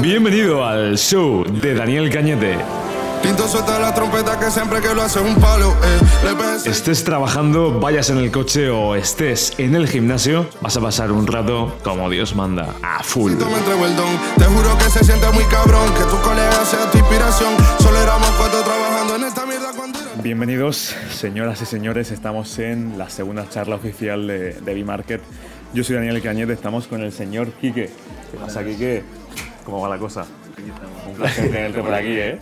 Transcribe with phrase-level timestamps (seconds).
[0.00, 2.79] Bienvenido al show de Daniel Cañete.
[3.22, 6.00] Tinto suelta la trompeta que siempre que lo hace un palo, eh.
[6.64, 11.26] Estés trabajando, vayas en el coche o estés en el gimnasio, vas a pasar un
[11.26, 13.32] rato como Dios manda, a full.
[13.32, 14.08] me entrego el don.
[14.36, 15.92] Te juro que se siente muy cabrón.
[15.94, 17.54] Que tu colega sea tu inspiración.
[17.78, 19.98] Solo éramos cuatro trabajando en esta mierda cuando.
[20.22, 25.20] Bienvenidos, señoras y señores, estamos en la segunda charla oficial de, de B-Market.
[25.74, 27.90] Yo soy Daniel Cañete, estamos con el señor Quique.
[28.30, 29.04] ¿Qué pasa, Quique?
[29.64, 30.24] ¿Cómo va la cosa?
[31.08, 32.38] Un placer tenerte por aquí, ¿eh?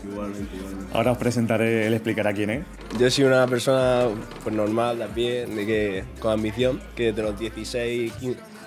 [0.92, 2.64] Ahora os presentaré, él explicará quién es.
[2.98, 4.06] Yo soy una persona
[4.42, 8.12] pues, normal, de a pie, de que, con ambición, que desde los 16,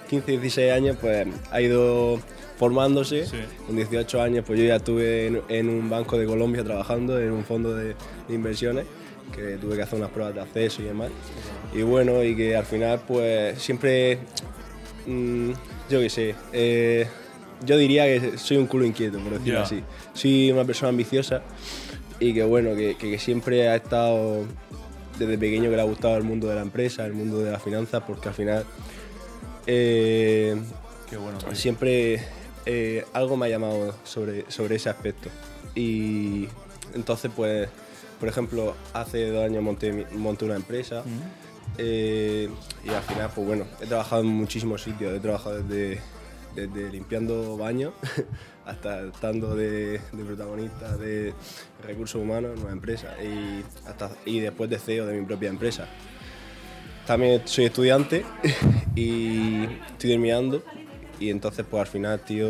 [0.10, 2.20] 15, 16 años pues, ha ido
[2.58, 3.26] formándose.
[3.66, 7.32] Con 18 años pues yo ya estuve en, en un banco de Colombia trabajando, en
[7.32, 7.96] un fondo de,
[8.28, 8.86] de inversiones,
[9.36, 11.10] que tuve que hacer unas pruebas de acceso y demás.
[11.74, 14.20] Y bueno, y que al final pues siempre,
[15.08, 15.52] mm,
[15.90, 17.08] yo qué sé, eh,
[17.66, 19.64] yo diría que soy un culo inquieto, por decirlo Ya.
[19.64, 19.84] así.
[20.14, 21.42] Soy una persona ambiciosa
[22.20, 24.46] y que bueno, que, que- que siempre ha estado
[25.20, 27.62] desde pequeño que le ha gustado el mundo de la empresa, el mundo de las
[27.62, 28.66] finanzas, porque al final
[29.68, 30.56] eh,
[31.54, 32.22] siempre
[32.66, 35.30] eh, algo me ha llamado sobre, sobre ese aspecto.
[35.76, 36.48] Y
[36.94, 37.70] entonces, pues,
[38.20, 41.04] por ejemplo, hace dos años monté, monté una empresa
[41.78, 42.50] eh,
[42.84, 46.00] y al final, pues bueno, he trabajado en muchísimos sitios, he trabajado desde,
[46.56, 47.94] desde limpiando baños
[48.66, 51.34] hasta estando de, protagonista de
[51.84, 55.88] recursos humanos en una empresa y, hasta, y después de CEO de mi propia empresa.
[57.06, 58.24] También soy estudiante
[58.96, 60.64] y estoy terminando
[61.20, 62.50] y entonces pues al final, tío,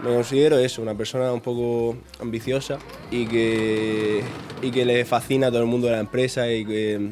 [0.00, 2.78] me considero eso, una persona un poco ambiciosa
[3.10, 4.22] y que,
[4.62, 7.10] y que le fascina a todo el mundo de la empresa y que,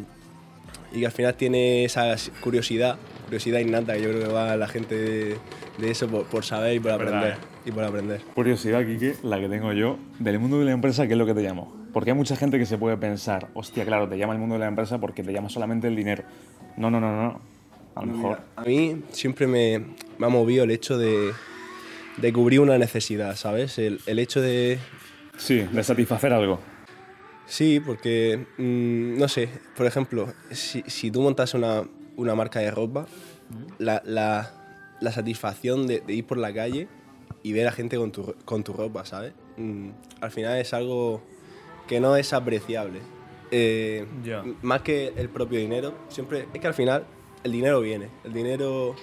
[0.93, 2.99] y que al final tiene esa curiosidad,
[3.31, 5.37] curiosidad innata que yo creo que va a la gente de,
[5.79, 7.33] de eso por, por saber y por Verdad, aprender.
[7.35, 7.61] ¿eh?
[7.65, 8.21] Y por aprender.
[8.35, 11.35] Curiosidad, Quique, la que tengo yo, del mundo de la empresa, ¿qué es lo que
[11.35, 11.73] te llamo?
[11.93, 14.59] Porque hay mucha gente que se puede pensar, hostia, claro, te llama el mundo de
[14.59, 16.25] la empresa porque te llama solamente el dinero.
[16.77, 17.41] No, no, no, no.
[17.95, 18.41] A lo mejor.
[18.57, 19.79] A mí siempre me,
[20.19, 21.31] me ha movido el hecho de,
[22.17, 23.79] de cubrir una necesidad, ¿sabes?
[23.79, 24.81] El, el hecho de,
[25.37, 26.59] Sí, de satisfacer algo.
[27.47, 31.85] Sí, porque, mm, no sé, por ejemplo, si, si tú montas una,
[32.21, 33.07] una marca de ropa,
[33.79, 34.51] la, la-
[35.01, 36.87] la satisfacción de, de ir por la calle
[37.43, 39.33] y ver a gente con tu, con tu ropa, ¿sabes?
[39.57, 39.89] Mm,
[40.21, 41.23] al final es algo
[41.89, 43.01] que no es apreciable.
[43.51, 44.07] Eh,
[44.63, 47.05] Más que el propio dinero, siempre es que al final
[47.43, 48.09] el dinero viene.
[48.25, 48.95] El dinero,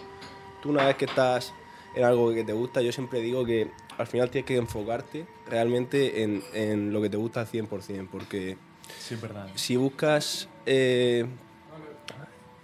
[0.61, 1.51] tú una vez que estás
[1.95, 6.21] en algo que te gusta, yo siempre digo que al final tienes que enfocarte realmente
[6.21, 8.55] en, en lo que te gusta al 100%, porque
[8.99, 9.47] Sí, verdad.
[9.55, 11.25] si buscas eh,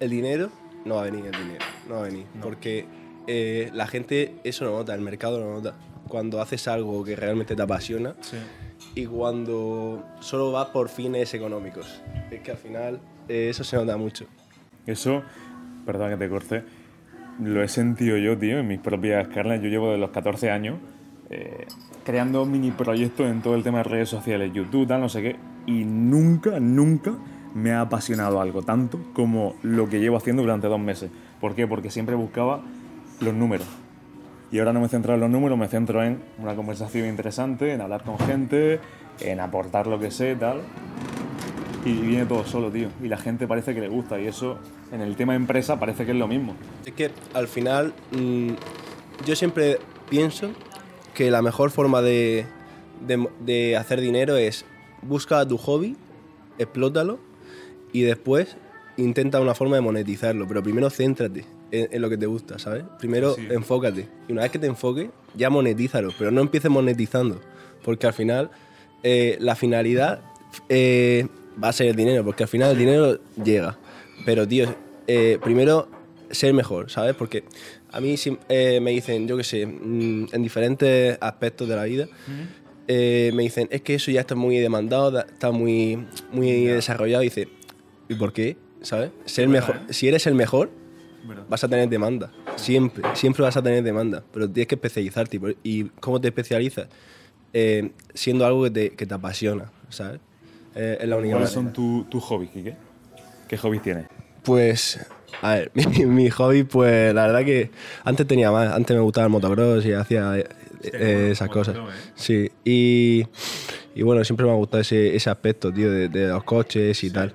[0.04, 0.50] el dinero,
[0.86, 2.86] no va a venir el dinero, no va a venir, porque
[3.28, 5.76] eh, la gente eso lo nota, el mercado lo nota.
[6.08, 8.38] Cuando haces algo que realmente te apasiona Sí.
[8.96, 12.02] y cuando solo va por fines económicos.
[12.30, 13.00] Es que al final
[13.30, 14.26] eh, eso se nota mucho.
[14.86, 15.24] Eso,
[15.86, 16.64] perdón que te corte,
[17.40, 19.62] lo he sentido yo, tío, en mis propias carnes.
[19.62, 20.78] Yo llevo de los 14 años
[21.30, 21.66] eh,
[22.04, 25.36] creando mini proyectos en todo el tema de redes sociales, YouTube, tal, no sé qué,
[25.66, 27.14] y nunca, nunca
[27.54, 31.10] me ha apasionado algo tanto como lo que llevo haciendo durante dos meses.
[31.40, 31.68] ¿Por qué?
[31.68, 32.62] Porque siempre buscaba
[33.20, 33.68] los números.
[34.52, 37.82] Y ahora no me centro en los números, me centro en una conversación interesante, en
[37.82, 38.80] hablar con gente,
[39.20, 40.62] en aportar lo que sé, tal.
[41.86, 42.88] Y viene todo solo, tío.
[43.02, 44.20] Y la gente parece que le gusta.
[44.20, 44.58] Y eso,
[44.92, 46.54] en el tema empresa, parece que es lo mismo.
[46.86, 48.52] Es que al final mm,
[49.26, 50.52] yo siempre pienso
[51.14, 52.46] que la mejor forma de,
[53.06, 54.66] de- de hacer dinero es
[55.02, 55.98] busca tu hobby,
[56.58, 57.20] explótalo
[57.94, 58.58] y después
[58.98, 60.48] intenta una forma de monetizarlo.
[60.48, 62.84] Pero primero céntrate en, en lo que te gusta, ¿sabes?
[63.00, 63.48] Primero Sí.
[63.50, 64.08] enfócate.
[64.28, 66.12] Y una vez que te enfoques, ya monetízalo.
[66.20, 67.40] Pero no empieces monetizando.
[67.84, 68.52] Porque al final
[69.04, 70.22] eh, la finalidad
[70.70, 71.28] eh,
[71.64, 72.24] va a ser el dinero.
[72.26, 73.78] Porque al final el dinero llega.
[74.26, 74.74] Pero, tío,
[75.08, 75.88] eh, primero
[76.32, 77.16] ser mejor, ¿sabes?
[77.16, 77.44] Porque
[77.92, 78.16] a mí
[78.50, 82.08] eh, me dicen, yo qué sé, mm, en diferentes aspectos de la vida,
[82.88, 87.24] me dicen, es que eso ya está muy demandado, da- está muy, muy desarrollado.
[87.24, 87.48] Y dice,
[88.14, 88.56] ¿y por qué?
[88.82, 89.12] ¿Sabes?
[89.26, 89.80] Ser mejor.
[89.90, 90.70] Si eres el mejor,
[91.50, 92.32] vas a tener demanda.
[92.58, 94.24] Siempre, siempre vas a tener demanda.
[94.34, 95.38] Pero tienes que especializarte.
[95.38, 96.88] ¿Y por- ¿Y cómo te especializas?
[97.54, 100.20] Eh, siendo algo que te, que te apasiona, ¿sabes?
[100.76, 102.76] Eh, es la única ¿Cuáles son tu- tus hobbies, Kike?
[103.48, 104.06] ¿Qué hobbies tienes?
[104.44, 105.00] Pues,
[105.42, 107.70] a ver, mi, mi hobby, pues la verdad que
[108.04, 108.74] antes tenía más.
[108.74, 110.48] Antes me gustaba el motocross y hacía eh,
[110.84, 111.78] eh, esas cosas.
[112.16, 113.24] Sí, y,
[113.96, 117.12] y bueno, siempre me ha gustado ese, ese aspecto, tío, de, de los coches y
[117.12, 117.34] tal.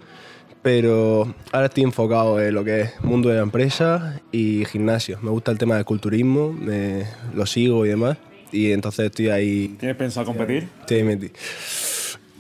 [0.69, 5.19] Pero ahora estoy enfocado en lo que es mundo de la empresa y gimnasio.
[5.23, 8.19] Me gusta el tema del culturismo, me, lo sigo y demás.
[8.53, 9.76] Y entonces estoy ahí.
[9.81, 10.69] ¿Tienes pensado competir?
[10.81, 11.32] Estoy metido.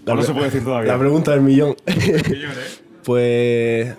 [0.06, 0.92] ¿O no se puede decir todavía?
[0.92, 1.74] La pregunta del millón.
[3.04, 3.94] pues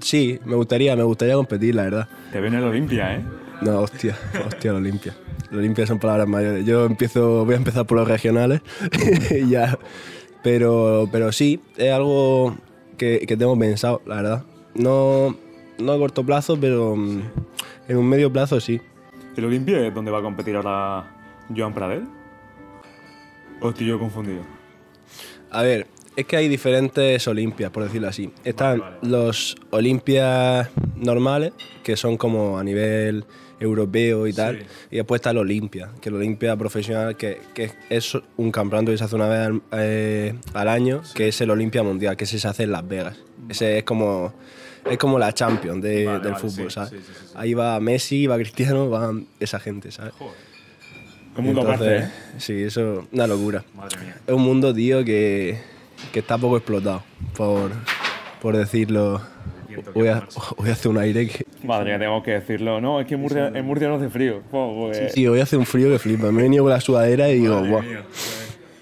[0.00, 2.08] sí, me gustaría, me gustaría competir, la verdad.
[2.32, 3.24] Te viene el Olimpia, ¿eh?
[3.60, 5.14] No, hostia, hostia, la Olimpia.
[5.50, 6.64] La Olimpia son palabras mayores.
[6.64, 8.62] Yo empiezo, voy a empezar por los regionales
[9.30, 9.78] y ya.
[10.42, 12.56] Pero, pero sí, es algo
[12.96, 14.44] que, que tengo pensado, la verdad.
[14.74, 15.36] No,
[15.78, 17.20] no a corto plazo, pero mm,
[17.88, 18.80] en un medio plazo sí.
[19.36, 21.12] ¿El Olimpia es donde va a competir ahora
[21.54, 22.04] Joan Pradel?
[23.60, 24.42] ¿O estoy yo confundido?
[25.50, 28.30] A ver, es que hay diferentes Olimpias, por decirlo así.
[28.44, 29.08] Están Vale, vale.
[29.10, 31.52] los Olimpias normales,
[31.82, 33.24] que son como a nivel
[33.60, 34.64] europeo y tal, Sí.
[34.92, 38.98] y después está el Olimpia, que el Olimpia profesional, que, que es un campeonato que
[38.98, 42.38] se hace una vez al, eh, al año, que es el Olimpia Mundial, que ese
[42.38, 43.16] se hace en Las Vegas.
[43.48, 44.34] Ese es como,
[44.90, 46.92] es como la Champions de- Vale, del fútbol, sí, ¿sabes?
[47.34, 50.12] Ahí va Messi, va Cristiano, va esa gente, ¿sabes?
[51.38, 52.08] Un mundo aparte, ¿eh?
[52.38, 53.64] Sí, eso es una locura.
[53.74, 54.16] Madre mía.
[54.26, 55.58] Es un mundo, tío, que,
[56.12, 57.02] que está poco explotado,
[57.36, 57.70] por,
[58.40, 59.20] por decirlo.
[59.68, 61.44] Que Voy a, a hacer un aire que...
[61.64, 62.80] Madre mía, tengo que decirlo.
[62.80, 64.40] No, es que en Murcia, en Murcia no hace frío.
[64.50, 66.30] Pues- Sí, hoy hace un frío que flipa.
[66.32, 67.82] Me he venido con la sudadera y digo, guau,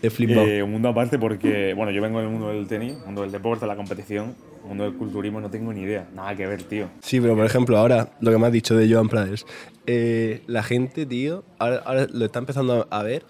[0.03, 0.47] he flipado.
[0.47, 3.67] Eh, un mundo aparte porque, bueno, yo vengo del mundo del tenis, mundo del deporte,
[3.67, 4.37] la competición,
[4.69, 6.07] mundo del culturismo, no tengo ni idea.
[6.15, 6.89] Nada que ver, tío.
[7.01, 9.47] Sí, pero por ejemplo, ahora lo que me has dicho de Joan Prades,
[9.87, 13.25] eh, la gente, tío, ahora, ahora lo está empezando a ver,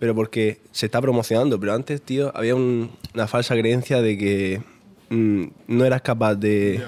[0.00, 1.60] pero porque se está promocionando.
[1.60, 4.60] Pero antes, tío, había un- una falsa creencia de que
[5.10, 6.82] mm, no eras capaz de,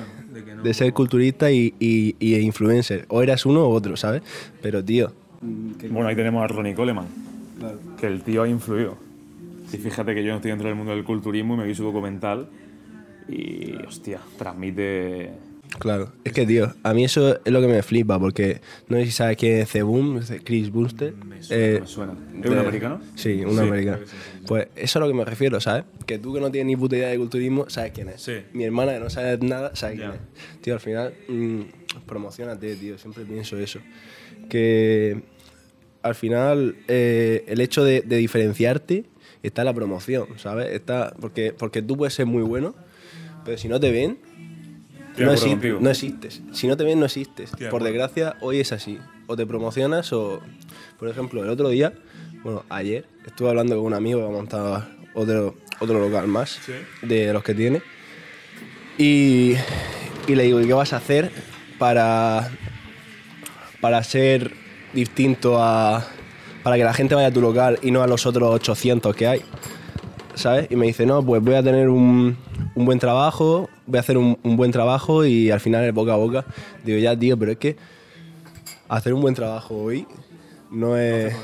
[0.64, 3.04] de ser culturista y, y- y influencer.
[3.08, 4.22] O eras uno u otro, ¿sabes?
[4.62, 5.12] Pero, tío.
[5.90, 7.06] Bueno, ahí tenemos a Ronnie Coleman,
[8.00, 8.96] que el tío ha influido.
[9.72, 11.82] Y fíjate que yo no estoy dentro del mundo del culturismo y me vi su
[11.84, 12.48] documental
[13.28, 15.30] y, hostia, transmite...
[15.78, 19.06] Claro, es que, tío, a mí eso es lo que me flipa, porque no sé
[19.06, 21.14] si sabes quién es Boom, Chris Booster.
[21.14, 22.12] Me suena, me suena.
[22.42, 23.00] ¿Es un americano?
[23.14, 23.98] Sí, un Sí, americano.
[24.04, 24.44] sí, sí.
[24.46, 25.84] Pues eso es a lo que me refiero, ¿sabes?
[26.06, 28.20] Que tú que no tienes ni puta idea de culturismo, sabes quién es.
[28.22, 28.34] Sí.
[28.52, 30.14] Mi hermana que no sabe nada, sabe quién Ya.
[30.16, 30.20] es.
[30.60, 31.60] Tío, al final, mm,
[32.06, 33.80] promocionate, tío, siempre pienso eso.
[34.48, 35.22] Que
[36.02, 39.04] al final eh, el hecho de, de diferenciarte
[39.42, 40.68] está en la promoción, ¿sabes?
[40.70, 42.74] Está, porque, porque tú puedes ser muy bueno,
[43.44, 44.18] pero si no te ven,
[45.18, 45.78] no, exi- contigo.
[45.80, 46.42] no existes.
[46.52, 47.50] Si no te ven, no existes.
[47.52, 48.98] Estoy Por desgracia, hoy es así.
[49.26, 50.40] O te promocionas o...
[50.98, 51.92] Por ejemplo, el otro día,
[52.44, 56.72] bueno, ayer, estuve hablando con un amigo que ha montado otro, otro local más Sí.
[57.02, 57.82] de los que tiene.
[58.98, 59.54] Y,
[60.28, 61.30] y le digo, ¿y qué vas a hacer
[61.78, 62.50] para,
[63.80, 64.52] para ser
[64.92, 66.06] distinto a...
[66.62, 69.26] para que la gente vaya a tu local y no a los otros 800 que
[69.26, 69.42] hay?
[70.34, 70.66] ¿Sabes?
[70.70, 72.36] Y me dice, no, pues voy a tener un,
[72.74, 76.12] un buen trabajo, voy a hacer un, un buen trabajo y al final es boca
[76.14, 76.44] a boca.
[76.84, 77.76] Digo, ya, tío, pero es que
[78.88, 80.06] hacer un buen trabajo hoy
[80.70, 81.34] no es,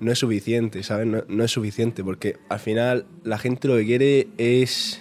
[0.00, 1.06] no es suficiente, ¿sabes?
[1.06, 5.00] No, no es suficiente porque al final la gente lo que quiere es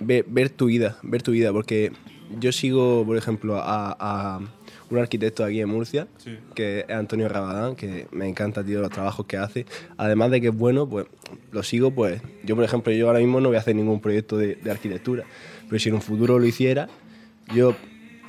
[0.00, 1.92] ver, ver tu vida, ver tu vida, porque
[2.38, 4.40] yo sigo, por ejemplo, a, a
[4.88, 6.38] un arquitecto aquí en Murcia, Sí.
[6.54, 9.66] que es Antonio Rabadán, que me encanta, tío, los trabajos que hace.
[9.96, 11.06] Además de que es bueno, pues
[11.52, 14.36] lo sigo, pues yo, por ejemplo, yo ahora mismo no voy a hacer ningún proyecto
[14.36, 15.24] de, de arquitectura,
[15.68, 16.88] pero si en un futuro lo hiciera,
[17.54, 17.74] yo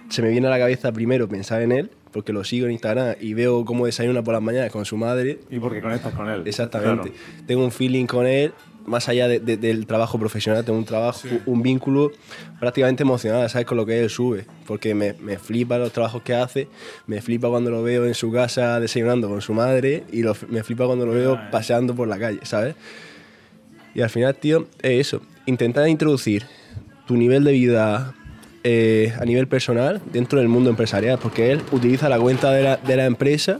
[0.10, 3.16] se me viene a la cabeza primero pensar en él, porque lo sigo en Instagram
[3.20, 6.44] y veo cómo desayuna por las mañanas con su madre, Y porque conectas con él.
[6.46, 7.12] Exactamente.
[7.12, 7.46] Claro.
[7.46, 8.54] Tengo un feeling con él,
[8.88, 11.40] más allá de- de- del trabajo profesional, tengo un trabajo, Sí.
[11.46, 12.12] un vínculo
[12.60, 13.68] prácticamente emocional, ¿sabes?
[13.68, 14.46] Con lo que él sube.
[14.66, 16.68] Porque me, me flipa los trabajos que hace,
[17.06, 20.64] me flipa cuando lo veo en su casa desayunando con su madre y lo- me
[20.64, 21.50] flipa cuando lo veo Ah, eh.
[21.52, 22.76] paseando por la calle, ¿sabes?
[23.94, 25.22] Y al final, tío, es eso.
[25.46, 26.44] Intentar introducir
[27.08, 28.14] tu nivel de vida
[28.64, 32.76] eh, a nivel personal dentro del mundo empresarial, porque él utiliza la cuenta de la,
[32.78, 33.60] de la empresa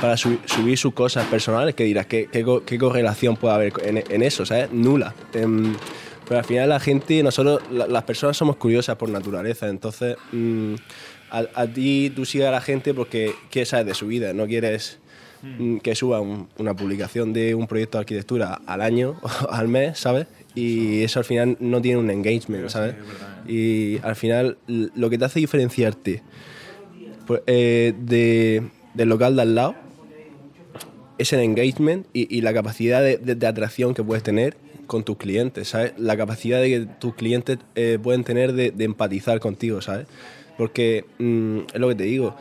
[0.00, 4.02] para su- subir sus cosas personales, que dirás, ¿qué, qué, qué correlación puede haber en,
[4.08, 4.44] en eso?
[4.46, 4.70] ¿Sabes?
[4.72, 5.14] Nula.
[5.34, 5.74] Em,
[6.26, 10.74] pero al final la gente, nosotros, la- las personas somos curiosas por naturaleza, entonces mm,
[11.30, 14.46] a, a ti tú sigues a la gente porque quieres saber de su vida, no
[14.46, 14.98] quieres
[15.58, 19.68] mm, que suba un- una publicación de un proyecto de arquitectura al año o al
[19.68, 20.26] mes, ¿sabes?
[20.54, 22.94] Y eso al final no tiene un engagement, ¿sabes?
[23.46, 26.22] Y al final lo que te hace diferenciarte
[27.26, 28.62] pues, eh, de-
[28.94, 29.76] del local de al lado
[31.18, 34.56] es el engagement y, y la capacidad de, de- de atracción que puedes tener
[34.86, 35.92] con tus clientes, ¿sabes?
[35.98, 40.06] La capacidad de que tus clientes eh, pueden tener de, de empatizar contigo, ¿sabes?
[40.56, 42.34] Porque mm, es lo que te digo,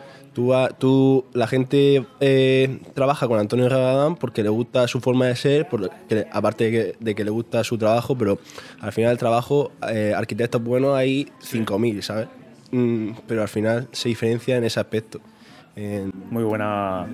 [0.77, 5.67] Tú, la gente eh, trabaja con Antonio Rabadán porque le gusta su forma de ser,
[5.67, 5.89] porque,
[6.31, 8.37] aparte de que, de que le gusta su trabajo, pero
[8.79, 12.27] al final el trabajo, eh, arquitectos buenos hay 5.000, ¿sabes?
[12.69, 15.19] Mm, pero al final se diferencia en ese aspecto.
[15.77, 17.07] En- Muy buena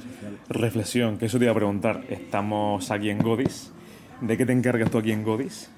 [0.50, 2.02] reflexión, que eso te iba a preguntar.
[2.10, 3.72] Estamos aquí en Godis.
[4.22, 5.70] ¿De qué te encargas tú aquí en Godis?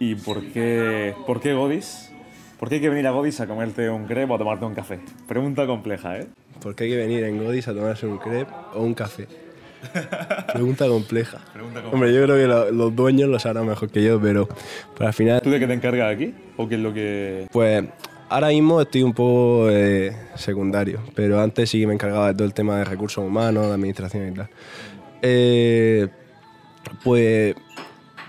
[0.00, 2.10] ¿Y por qué, por qué Godis?
[2.58, 4.74] ¿Por qué hay que venir a Godis a comerte un crepe o a tomarte un
[4.74, 4.98] café?
[5.28, 6.26] Pregunta compleja, ¿eh?
[6.60, 9.28] ¿Por qué hay que venir en Godis a tomarse un crepe o un café?
[10.52, 11.38] Pregunta compleja.
[11.92, 14.48] Hombre, yo creo que lo- los dueños lo sabrán mejor que yo, pero,
[14.96, 16.34] pero al final, ¿Tú de qué te encargas aquí?
[16.56, 17.46] ¿O qué es lo que...?
[17.52, 17.84] pues
[18.28, 22.46] ahora mismo estoy un poco eh, secundario, pero antes sí que me encargaba de todo
[22.46, 24.48] el tema de recursos humanos, de administración y tal.
[25.22, 26.08] Eh,
[27.02, 27.54] pues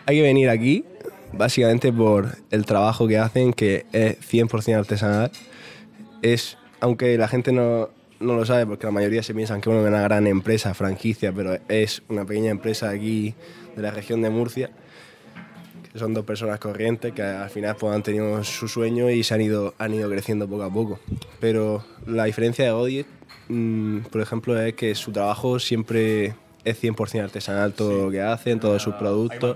[0.06, 0.86] hay que venir aquí
[1.34, 5.32] básicamente por el trabajo que hacen, que es 100% artesanal.
[6.22, 9.75] Es, aunque la gente no, no lo sabe, porque la mayoría se piensan que es
[9.75, 13.36] una gran empresa, franquicia, pero es una pequeña empresa aquí
[13.75, 14.72] de la región de Murcia,
[15.96, 19.34] que son dos personas corrientes que al final pues, han tenido su sueño y se
[19.34, 21.00] han ido, han ido creciendo poco a poco.
[21.40, 23.08] Pero la diferencia de Godit,
[23.48, 26.36] mm, por ejemplo, es que su trabajo siempre
[26.66, 29.56] es 100% artesanal, todo lo que hacen, todos sus productos.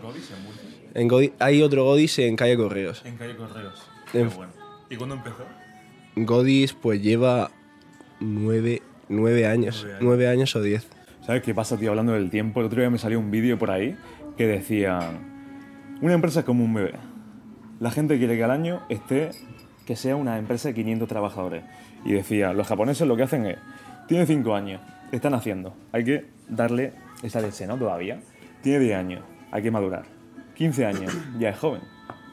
[0.93, 3.01] En Godis- hay otro Godis en calle Correos.
[3.03, 3.83] En calle Correos.
[4.09, 4.53] Qué bueno.
[4.89, 5.43] ¿Y cuándo empezó?
[6.15, 7.51] Godis pues lleva
[8.21, 10.87] nueve, nueve años, nueve años o diez.
[11.25, 11.89] ¿Sabes qué pasa, tío?
[11.89, 13.97] Hablando del tiempo, el otro día me salió un vídeo por ahí
[14.37, 15.19] que decía:
[16.01, 16.93] Una empresa es como un bebé.
[17.79, 19.31] La gente quiere que al año esté,
[19.85, 21.63] que sea una empresa de 500 trabajadores.
[22.05, 23.57] Y decía: Los japoneses lo que hacen es,
[24.07, 27.77] tiene 5 años, están haciendo, hay que darle esa leche, ¿no?
[27.77, 28.19] Todavía.
[28.61, 30.03] Tiene 10 años, hay que madurar.
[30.55, 31.81] 15 años, ya es joven.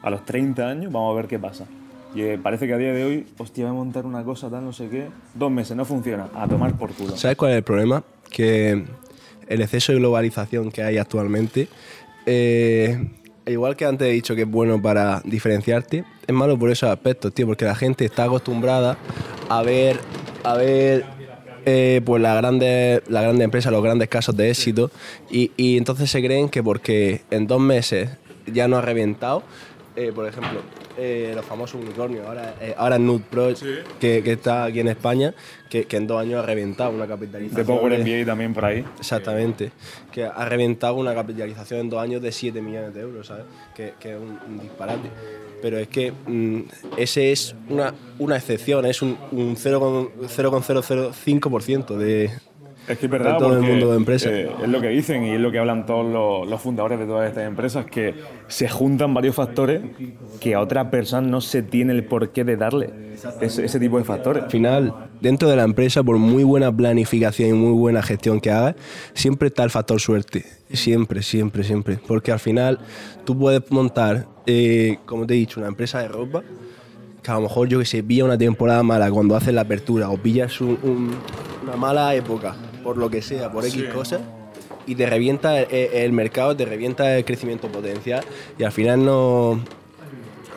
[0.01, 1.65] A los 30 años, vamos a ver qué pasa.
[2.15, 4.63] Y eh, parece que a día de hoy, hostia, voy a montar una cosa tal,
[4.63, 5.07] no sé qué.
[5.33, 6.27] Dos meses, no funciona.
[6.33, 7.17] A tomar por culo.
[7.17, 8.03] ¿Sabes cuál es el problema?
[8.29, 8.85] Que
[9.47, 11.67] el exceso de globalización que hay actualmente,
[12.25, 13.09] eh,
[13.47, 17.33] igual que antes he dicho que es bueno para diferenciarte, es malo por esos aspectos,
[17.33, 18.97] tío, porque la gente está acostumbrada
[19.49, 19.99] a ver,
[20.43, 21.05] a ver
[21.65, 24.91] eh, pues las grandes, las grandes empresas, los grandes casos de éxito,
[25.29, 28.09] y, y entonces se creen que porque en dos meses
[28.45, 29.43] ya no ha reventado,
[29.95, 30.61] eh, por ejemplo,
[30.97, 33.49] eh, los famosos unicornios, ahora, eh, ahora Nude Pro,
[33.99, 35.33] que, que está aquí en España,
[35.69, 37.65] que, que en dos años ha reventado una De capitalización.
[37.67, 38.83] Power de- NBA también por ahí.
[38.99, 39.71] Exactamente,
[40.11, 43.43] que ha reventado una capitalización en dos años de 7 millones de euros, ¿sabes?
[43.75, 45.09] Que, que es un, un disparate.
[45.61, 46.61] Pero es que mm,
[46.97, 52.31] ese es una, una excepción, es un, un 0,005% de,
[52.87, 54.31] Es que es verdad, de todo el porque, mundo de empresas.
[54.31, 57.05] eh, es lo que dicen y es lo que hablan todos los, los fundadores de
[57.05, 58.15] todas estas empresas, que
[58.47, 59.81] se juntan varios factores
[60.39, 62.89] que a otra persona no se tiene el porqué de darle
[63.41, 64.43] ese, ese tipo de factores.
[64.45, 68.51] Al final, dentro de la empresa, por muy buena planificación y muy buena gestión que
[68.51, 68.75] hagas,
[69.13, 70.45] siempre está el factor suerte.
[70.71, 71.97] Siempre, siempre, siempre.
[72.07, 72.79] Porque al final
[73.25, 76.43] tú puedes montar, eh, como te he dicho, una empresa de ropa
[77.23, 80.09] que a lo mejor, yo que sé, pilla una temporada mala cuando haces la apertura
[80.09, 81.15] o pillas un- un-
[81.63, 82.55] una mala época,
[82.87, 84.21] por lo que sea, por X cosas,
[84.85, 88.23] y te revienta el, el mercado, te revienta el crecimiento potencial
[88.57, 89.59] y al final no,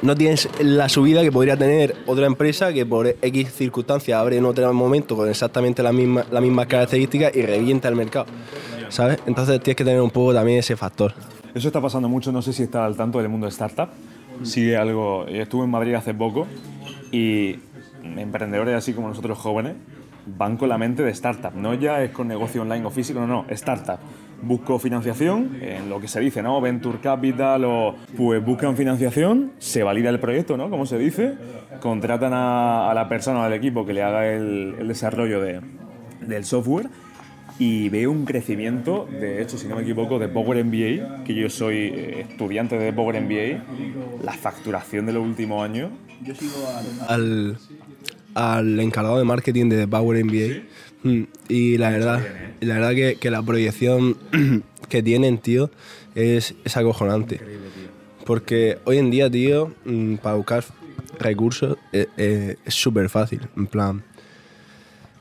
[0.01, 4.45] no tienes la subida que podría tener otra empresa que por X circunstancias abre en
[4.45, 8.27] otro momento con exactamente las mismas las mismas características y revienta el mercado.
[8.91, 9.19] ¿Sabes?
[9.27, 11.13] Entonces tienes que tener un poco también ese factor.
[11.53, 13.89] Eso está pasando mucho, no sé si está al tanto del mundo de startup.
[14.45, 15.27] Sigue algo.
[15.27, 16.47] Estuve en Madrid hace poco
[17.11, 17.57] y
[18.05, 19.75] emprendedores así como nosotros jóvenes
[20.27, 21.55] van con la mente de startup.
[21.55, 23.99] No ya es con negocio online o físico, no, no, startup.
[24.43, 26.61] Busco financiación, en lo que se dice, ¿no?
[26.61, 30.71] Venture Capital o pues buscan financiación, se valida el proyecto, ¿no?
[30.71, 31.35] Como se dice,
[31.81, 35.61] contratan a, la persona o al equipo que le haga el, el desarrollo de,
[36.27, 36.89] del software
[37.61, 41.51] y veo un crecimiento, de hecho, si no me equivoco, de Power MBA, que yo
[41.51, 45.91] soy eh, estudiante de Power MBA, la facturación de los últimos años.
[47.07, 47.59] Al,
[48.35, 50.63] al encargado de marketing de Power MBA.
[51.03, 52.21] Mm, Y la verdad,
[52.61, 54.17] y la verdad que, que la proyección
[54.89, 55.71] que tienen, tío,
[56.15, 57.41] es, es acojonante.
[58.25, 60.65] Porque hoy en día, tío, mm, para buscar
[61.19, 63.41] recursos eh, eh, es súper fácil.
[63.57, 64.03] En plan,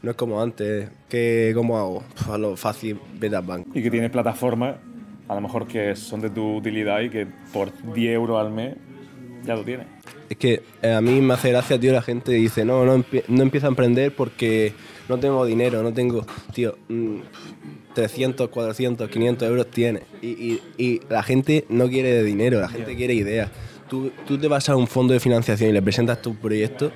[0.02, 2.04] no es como antes, que ¿cómo hago?
[2.16, 3.70] Pf, A lo fácil, vete al banco.
[3.74, 4.76] Y que tienes plataformas,
[5.28, 8.76] a lo mejor que son de tu utilidad y que por 10 euros al mes
[9.46, 9.88] ya lo tienes.
[10.30, 13.44] Es que eh, a mí me hace gracia, tío, la gente dice, no, no, no
[13.44, 14.74] empiezo a emprender porque
[15.08, 17.16] no tengo dinero, no tengo, tío, mm,
[17.96, 20.02] 300, 400, 500 euros tiene.
[20.22, 23.50] Y, y- y la gente no quiere dinero, la gente quiere ideas.
[23.90, 26.92] Tú, tú te vas a un fondo de financiación y le presentas tu proyecto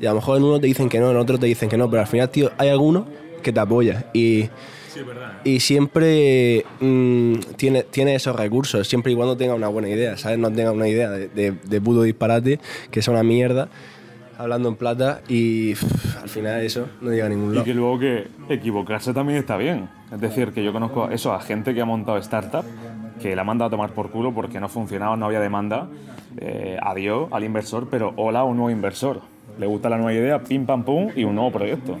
[0.00, 1.76] y a lo mejor en uno te dicen que no, en otro te dicen que
[1.76, 3.06] no, pero al final, tío, hay algunos
[3.42, 4.06] que te apoya.
[5.44, 10.38] Y siempre mm, tiene, tiene esos recursos, siempre y cuando tenga una buena idea, ¿sabes?
[10.38, 12.58] No tenga una idea de, de, de puto disparate,
[12.90, 13.68] que es una mierda,
[14.38, 17.64] hablando en plata y pff, al final eso no llega a ningún Y lado.
[17.64, 19.88] que luego que equivocarse también está bien.
[20.12, 22.64] Es decir, que yo conozco eso a gente que ha montado startup,
[23.20, 25.88] que la ha mandado a tomar por culo porque no funcionaba, no había demanda.
[26.38, 29.22] Eh, adiós al inversor, pero hola a un nuevo inversor.
[29.58, 31.98] Le gusta la nueva idea, pim pam pum, y un nuevo proyecto.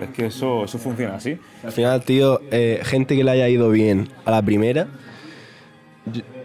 [0.00, 1.38] Es que eso, eso funciona así.
[1.62, 4.88] Al final, tío, eh, gente que le haya ido bien a la primera,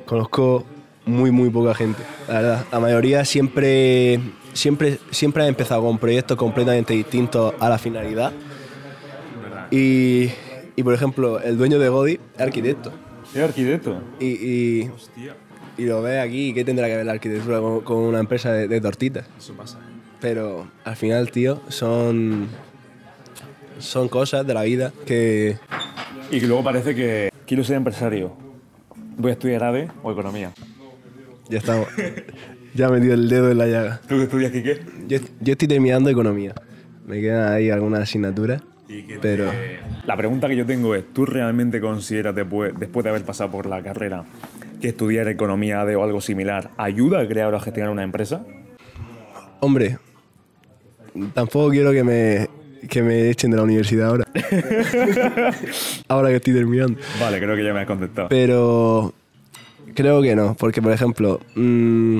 [0.06, 0.66] conozco
[1.06, 2.66] muy, muy poca gente, la verdad.
[2.72, 4.20] La mayoría siempre,
[4.54, 8.32] siempre, siempre ha empezado con proyectos completamente distintos a la finalidad.
[9.72, 10.30] Y,
[10.76, 12.92] y, por ejemplo, el dueño de Godi es arquitecto.
[13.34, 14.02] Es arquitecto.
[14.20, 14.92] Y, y,
[15.78, 18.68] y lo ve aquí, ¿qué tendrá que ver la arquitectura con, con una empresa de,
[18.68, 19.26] de tortitas?
[19.38, 19.80] Eso pasa.
[20.20, 22.50] Pero al final, tío, son,
[23.80, 25.58] son cosas de la vida que,
[26.32, 28.34] Y que luego parece que quiero ser empresario.
[29.18, 30.52] Voy a estudiar ADE o economía.
[31.50, 31.88] Ya estamos.
[32.74, 34.02] ya he metido el dedo en la llaga.
[34.08, 34.82] ¿Tú que estudias qué?
[35.08, 36.54] Yo, yo estoy terminando economía.
[37.06, 38.62] Me quedan ahí algunas asignaturas.
[39.22, 39.52] Pero
[40.06, 43.68] La pregunta que yo tengo es, ¿tú realmente consideras después, después de haber pasado por
[43.68, 44.26] la carrera
[44.82, 48.46] que estudiar economía ADE o algo similar ayuda a crear o a gestionar una empresa?
[49.60, 49.98] hombre,
[51.34, 52.50] tampoco quiero que me,
[52.88, 54.28] que me echen de la universidad ahora.
[56.08, 57.00] ahora que estoy terminando.
[57.20, 58.30] Vale, creo que ya me has contestado.
[58.30, 59.14] Pero
[59.96, 62.20] creo que no, porque por ejemplo, mm,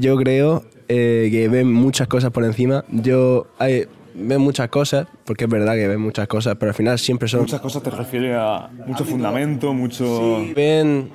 [0.00, 2.84] yo creo eh, que ven muchas cosas por encima.
[2.90, 6.98] Yo hay, ven muchas cosas, porque es verdad que ven muchas cosas, pero al final
[6.98, 7.40] siempre son...
[7.40, 10.44] Muchas cosas te refiere a mucho fundamento, mucho...
[10.54, 11.10] Ven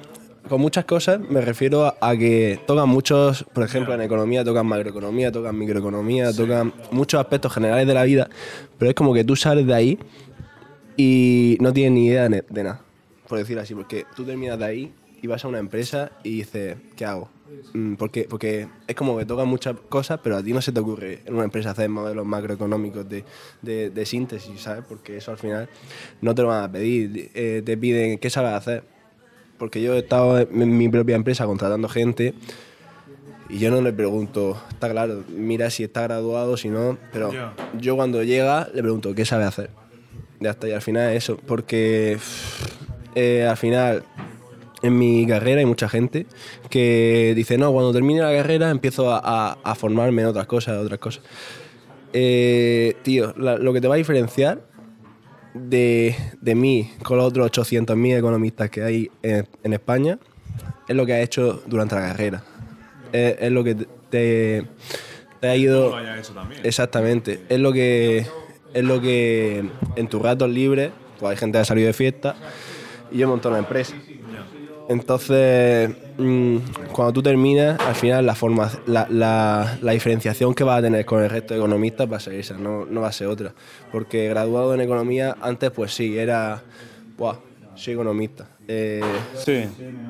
[0.47, 4.65] con muchas cosas, me refiero a, a que tocan muchos, por ejemplo, en economía tocan
[4.67, 8.29] macroeconomía, tocan microeconomía, tocan muchos aspectos generales de la vida,
[8.77, 9.99] pero es como que tú sales de ahí
[10.97, 12.81] y no tienes ni idea de, de nada,
[13.27, 16.75] por decir así, porque tú terminas de ahí y vas a una empresa y dices,
[16.95, 17.29] ¿qué hago?
[17.73, 20.79] Mm, Porque, porque es como que tocan muchas cosas, pero a ti no se te
[20.79, 23.23] ocurre en una empresa hacer modelos macroeconómicos de,
[23.61, 24.83] de, de síntesis, ¿sabes?
[24.87, 25.69] Porque eso al final
[26.21, 28.83] no te lo van a pedir, eh, te piden, ¿qué sabes hacer?
[29.63, 32.33] Porque yo he estado en mi propia empresa contratando gente
[33.49, 37.31] y yo no le pregunto, está claro, mira si está graduado, si no, pero
[37.79, 39.69] yo cuando llega le pregunto, ¿qué sabe hacer?
[40.41, 42.17] Ya está, y al final es eso, porque
[43.15, 44.03] eh, al final
[44.81, 46.25] en mi carrera hay mucha gente
[46.69, 50.77] que dice, no, cuando termine la carrera empiezo a, a- a formarme en otras cosas,
[50.77, 51.23] otras cosas.
[52.11, 54.59] Eh, tío, la- lo que te va a diferenciar
[55.53, 60.17] de, de mí con los otros 800.000 economistas que hay en, en España
[60.87, 62.43] es lo que has hecho durante la carrera.
[63.11, 64.65] Es, es lo que te-
[65.39, 65.91] te, ha ido...
[66.63, 67.41] Exactamente.
[67.49, 68.25] Es lo que
[68.73, 69.63] es lo que
[69.95, 72.35] en tus ratos libres, pues hay gente que ha salido de fiesta
[73.11, 73.93] y yo he montado una empresa.
[74.87, 76.57] Entonces, mm,
[76.91, 81.05] cuando tú terminas, al final la, forma, la, la- la diferenciación que vas a tener
[81.05, 83.53] con el resto de economistas va a ser esa, no, no va a ser otra.
[83.91, 86.61] Porque graduado en economía, antes pues sí, era,
[87.17, 87.37] Buah,
[87.75, 88.45] soy economista.
[88.67, 89.01] Eh,
[89.35, 89.65] Sí,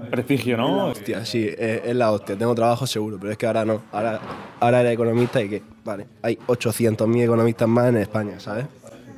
[0.10, 0.86] prestigio, ¿no?
[0.86, 3.82] hostia, sí, es, es la hostia, tengo trabajo seguro, pero es que ahora no.
[3.92, 4.20] Ahora,
[4.60, 8.66] ahora eres economista y que, vale, hay 800.000 economistas más en España, ¿sabes?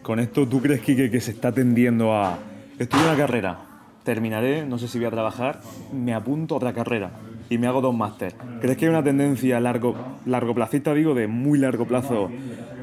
[0.02, 2.38] Con esto, ¿tú crees, Kike, que se está tendiendo a
[2.78, 3.58] estudiar una carrera?
[4.06, 5.60] Terminaré, no sé si voy a trabajar,
[5.91, 7.10] me apunto a otra carrera
[7.50, 8.36] y me hago dos máster.
[8.62, 9.96] ¿Crees que hay una tendencia largo,
[10.28, 12.30] largo placista, digo, de muy largo plazo,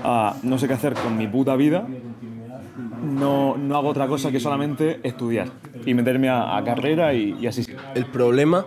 [0.02, 1.86] a no sé qué hacer con mi puta vida?
[3.04, 5.48] No, no hago otra cosa que solamente estudiar
[5.86, 7.64] y meterme a, a carrera y, y así.
[7.94, 8.66] El problema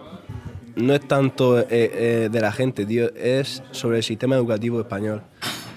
[0.78, 5.24] no es tanto eh, eh, de la gente, tío, es sobre el sistema educativo español.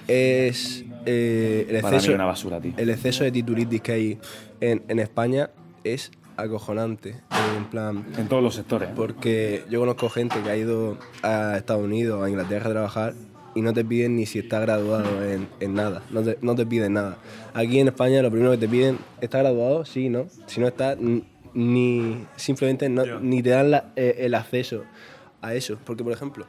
[0.07, 2.71] Es eh, el, Para mí exceso, una basura, tío.
[2.77, 4.17] el exceso de titulitis que hay
[4.61, 5.49] en, en España
[5.83, 7.15] es acojonante.
[7.57, 8.89] En plan, En todos los sectores.
[8.95, 13.13] porque yo conozco gente que ha ido a Estados Unidos a Inglaterra a trabajar
[13.55, 16.65] y no te piden ni si está graduado en, en nada, no te, no te
[16.65, 17.17] piden nada.
[17.53, 19.85] Aquí en España lo primero que te piden, ¿está graduado?
[19.85, 20.27] Sí, ¿no?
[20.45, 20.95] Si no está,
[21.53, 24.83] ni simplemente no- ni te dan la- eh, el acceso
[25.41, 25.77] a eso.
[25.85, 26.45] Porque, por ejemplo,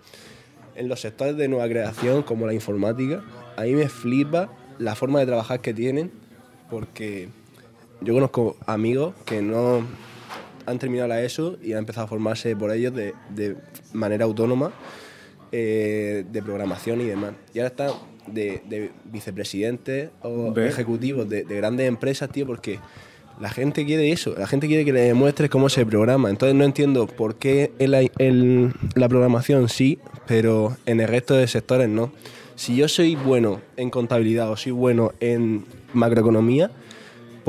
[0.77, 3.23] en los sectores de nueva creación, como la informática,
[3.57, 6.11] a mí me flipa la forma de trabajar que tienen,
[6.69, 7.29] porque
[8.01, 9.85] yo conozco amigos que no
[10.67, 13.57] han terminado la ESO y han empezado a formarse por ellos de, de
[13.93, 14.73] manera autónoma,
[15.53, 17.33] eh, de programación y demás.
[17.53, 17.91] Y ahora están
[18.27, 20.73] de, de vicepresidentes o ¿Ves?
[20.73, 22.79] ejecutivos de, de grandes empresas, tío, porque
[23.41, 26.31] la gente quiere eso, la gente quiere que le demuestres cómo se programa.
[26.31, 31.89] Entonces no entiendo por qué en la programación sí, pero en el resto de sectores
[31.89, 32.13] no.
[32.55, 36.71] si yo soy bueno en contabilidad o soy bueno en macroeconomía,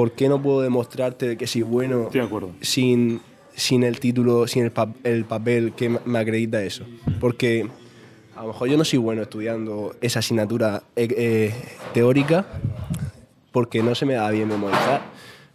[0.02, 2.52] ¿por qué no puedo demostrarte que soy bueno Estoy de acuerdo.
[2.60, 3.22] sin,
[3.56, 6.86] sin el título, sin el, pa- el papel que me acredita eso?
[7.20, 7.68] Porque
[8.36, 11.54] a lo mejor yo no soy bueno estudiando esa asignatura eh, eh,
[11.94, 12.48] teórica
[13.52, 15.02] porque no se me da bien memorizar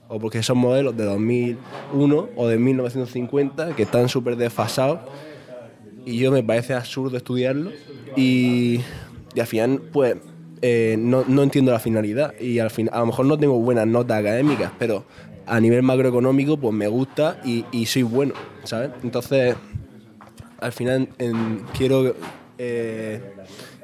[0.09, 5.01] o porque son modelos de 2001 o de 1950 que están súper desfasados
[6.05, 7.73] y yo me parece absurdo estudiarlo
[8.15, 8.79] y,
[9.35, 10.19] y al final pues
[10.63, 13.87] eh, no, no entiendo la finalidad y al fin, a lo mejor no tengo buenas
[13.87, 15.05] notas académicas pero
[15.47, 18.91] a nivel macroeconómico pues me gusta y, y soy bueno, ¿sabes?
[19.03, 19.55] Entonces
[20.61, 21.09] al final
[21.77, 22.15] quiero
[22.59, 23.21] eh,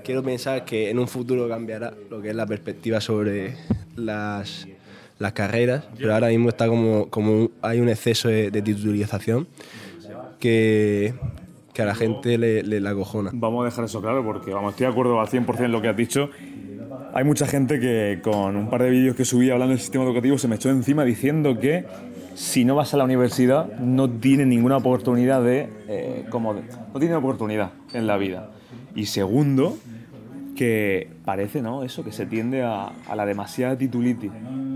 [0.03, 3.57] quiero pensar que en un futuro cambiará lo que es la perspectiva sobre
[3.97, 4.67] las,
[5.19, 9.47] las carreras, pero ahora mismo está como, como hay un exceso de, de titulización
[10.39, 11.15] que,
[11.73, 13.31] que a la gente le, le la acojona.
[13.33, 15.89] Vamos a dejar eso claro porque vamos, estoy de acuerdo al 100% en lo que
[15.89, 16.31] has dicho.
[17.15, 20.39] Hay mucha gente que con un par de vídeos que subí hablando del sistema educativo
[20.39, 21.85] se me echó encima diciendo que
[22.35, 26.99] si no vas a la universidad no tienes ninguna oportunidad de, eh, como de- no
[26.99, 28.51] tienes oportunidad en la vida.
[28.95, 29.77] Y segundo,
[30.57, 31.83] que parece, ¿no?
[31.83, 34.31] Eso, que se tiende a, a la demasiada titulitis.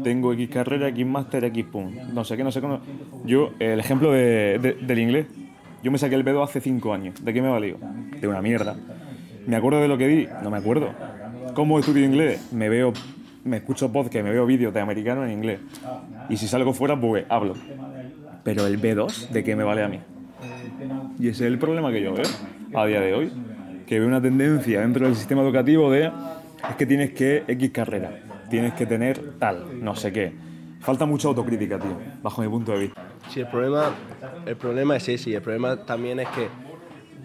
[0.05, 1.91] Tengo X carrera, X máster, X pum.
[2.13, 2.81] No sé qué, no sé cómo.
[3.25, 5.27] Yo, el ejemplo de- de- del inglés.
[5.83, 7.25] Yo me saqué el B2 hace 5 años.
[7.25, 7.79] ¿De qué me valió?
[8.21, 8.77] De una mierda.
[9.47, 10.29] ¿Me acuerdo de lo que di?
[10.43, 10.91] No me acuerdo.
[11.57, 12.53] ¿Cómo estudio inglés?
[12.53, 12.93] Me veo,
[13.43, 15.59] me escucho podcast, me veo vídeos de americanos en inglés.
[16.29, 17.55] Y si salgo fuera, pues hablo.
[18.45, 19.99] Pero el B2, ¿de qué me vale a mí?
[21.19, 22.27] Y ese es el problema que yo veo
[22.75, 23.33] a día de hoy.
[23.87, 26.13] Que veo una tendencia dentro del sistema educativo de
[26.69, 30.35] es que tienes que X carrera, tienes que tener tal, no sé qué.
[30.81, 33.03] Falta mucha autocrítica, tío, bajo mi punto de vista.
[33.31, 33.95] Sí, el problema,
[34.45, 36.49] el problema es ese y el problema también es que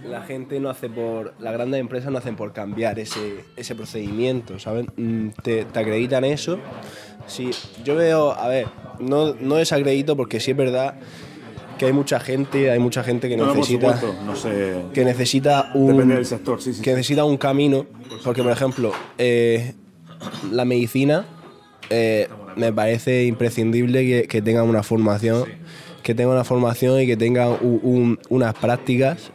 [0.05, 4.57] la gente no hace por, las grandes empresas no hacen por cambiar ese, ese procedimiento,
[4.59, 4.85] ¿sabes?
[4.97, 6.59] Mm, Te, te acreditan eso.
[7.27, 7.51] Sí,
[7.83, 8.67] yo veo, a ver,
[8.99, 10.95] no, no desacredito porque sí es verdad
[11.77, 14.73] que hay mucha gente, hay mucha gente que No, por necesita supuesto, no sé.
[14.93, 16.81] que necesita un Depende del sector, sí, sí.
[16.81, 17.85] que necesita un camino
[18.23, 19.73] porque por ejemplo eh,
[20.51, 21.25] la medicina
[21.89, 25.45] eh, me parece imprescindible que, que tenga una formación
[26.03, 29.31] que tenga una formación y que tenga u- un- unas prácticas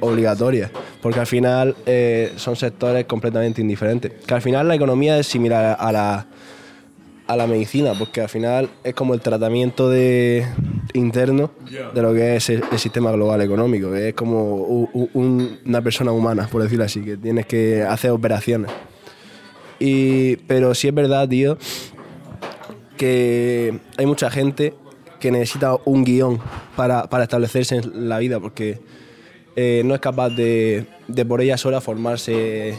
[0.00, 0.70] obligatorias
[1.02, 5.76] porque al final eh, son sectores completamente indiferentes que al final la economía es similar
[5.78, 6.26] a la
[7.28, 10.46] a la medicina, porque al final es como el tratamiento de
[10.94, 11.50] interno
[11.92, 15.58] de lo que es el, el sistema global económico, que es como u- u- un-
[15.66, 18.70] una persona humana, por decirlo así, que tienes que hacer operaciones.
[19.80, 21.58] Y, pero sí es verdad, tío,
[22.96, 24.74] que hay mucha gente
[25.20, 26.38] que necesita un guion
[26.76, 28.78] para, para establecerse en la vida, porque
[29.56, 32.74] eh, no es capaz de, de por ella sola formarse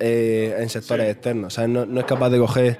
[0.00, 1.54] eh, en sectores externos.
[1.54, 1.70] ¿sabes?
[1.70, 2.78] No, no es capaz de coger,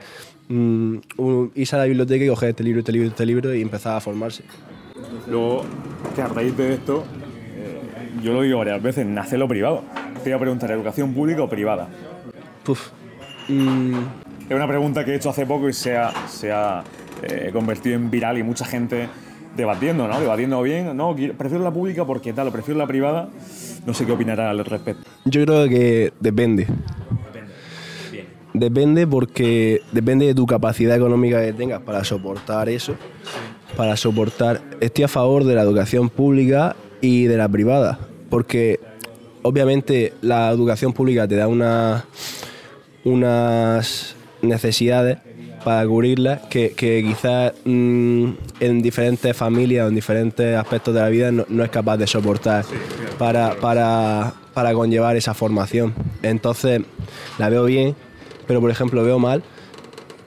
[0.49, 3.63] mm, un- irse a la biblioteca y coger este libro, este libro, este libro y
[3.63, 4.43] empezar a formarse.
[5.29, 5.65] Luego,
[6.15, 7.05] que a raíz de esto,
[7.57, 7.81] eh,
[8.23, 9.83] yo lo digo varias veces, nace lo privado.
[10.25, 11.89] Te iba a preguntar, ¿educación pública o privada?
[12.65, 12.89] Puf.
[13.49, 13.95] Mm,
[14.49, 16.83] Es una pregunta que he hecho hace poco y se ha, se ha
[17.23, 19.09] eh, convertido en viral y mucha gente
[19.57, 20.21] debatiendo, ¿no?
[20.21, 23.29] Debatiendo bien, no, prefiero la pública porque tal, prefiero la privada.
[23.87, 25.03] No sé qué opinará al respecto.
[25.25, 26.67] yo creo que depende.
[28.53, 32.95] Depende porque depende de tu capacidad económica que tengas para soportar eso.
[33.77, 34.61] Para soportar.
[34.81, 37.99] Estoy a favor de la educación pública y de la privada.
[38.29, 38.81] Porque
[39.43, 42.05] obviamente la educación pública te da una,
[43.05, 45.19] unas necesidades
[45.65, 51.09] para cubrirlas que, que quizás mm, en diferentes familias o en diferentes aspectos de la
[51.09, 52.65] vida no, no es capaz de soportar
[53.19, 55.93] para, para, para conllevar esa formación.
[56.23, 56.83] Entonces
[57.39, 57.95] la veo bien,
[58.47, 59.43] pero por ejemplo veo mal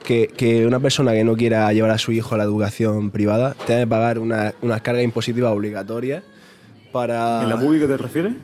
[0.04, 3.54] que, que una persona que no quiera llevar a su hijo a la educación privada
[3.66, 6.22] tenga que pagar una- unas cargas impositivas obligatorias
[6.92, 7.42] para...
[7.42, 8.34] ¿En la pública te refieres?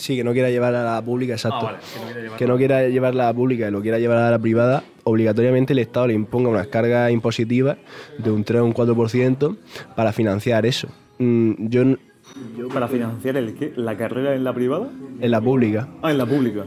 [0.00, 1.58] Sí, que no quiera llevar a la pública, exacto.
[1.68, 3.82] Ah, vale, que no quiera llevar- Que no quiera llevarla a la pública y lo
[3.82, 7.76] quiera llevar a la privada, obligatoriamente el Estado le imponga unas cargas impositivas
[8.18, 9.56] de un 3 o un 4%
[9.94, 10.88] para financiar eso.
[11.18, 11.84] Mm, yo
[12.72, 13.72] ¿Para financiar el qué?
[13.76, 14.88] ¿La carrera en la privada?
[15.20, 15.88] en la pública.
[16.02, 16.64] Ah, en la pública.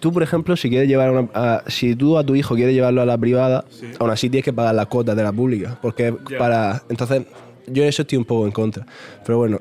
[0.00, 2.74] Tú, por ejemplo, si quieres llevar a una- a- si tú a tu hijo quieres
[2.74, 3.64] llevarlo a la privada,
[4.00, 7.22] aún así tienes que pagar las cuotas de la pública, porque para entonces
[7.68, 8.84] yo en eso estoy un poco en contra.
[9.24, 9.60] Pero bueno,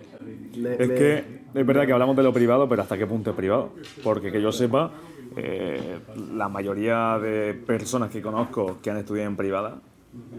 [0.79, 3.69] Es que es verdad que hablamos de lo privado, pero ¿hasta qué punto es privado?
[4.03, 4.91] Porque que yo sepa,
[5.35, 5.99] eh,
[6.35, 9.75] la mayoría de personas que conozco que han estudiado en privada,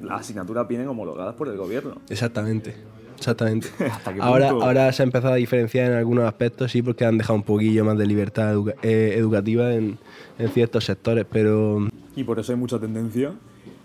[0.02, 1.96] las asignaturas vienen homologadas por el gobierno.
[2.08, 2.74] exactamente.
[3.16, 3.68] Exactamente.
[3.86, 4.64] ¿Hasta qué ahora, punto?
[4.64, 7.84] ahora se ha empezado a diferenciar en algunos aspectos, sí, porque han dejado un poquillo
[7.84, 9.96] más de libertad educa- eh, educativa en,
[10.40, 13.32] en ciertos sectores, pero Y por eso hay mucha tendencia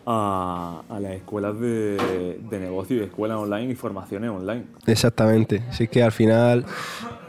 [0.10, 4.64] a, las escuelas de, de negocio y escuelas online y formaciones online.
[4.86, 5.64] Exactamente.
[5.72, 6.66] Sí es que al final.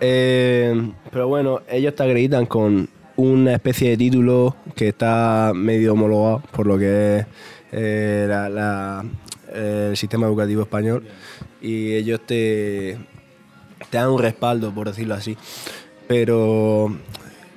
[0.01, 6.41] eh, pero bueno, ellos te acreditan con una especie de título que está medio homologado
[6.53, 7.27] por lo que es
[7.73, 8.29] eh,
[9.53, 11.05] el sistema educativo español.
[11.61, 12.97] Y ellos te
[13.91, 15.37] dan un respaldo, por decirlo así.
[16.07, 16.97] Pero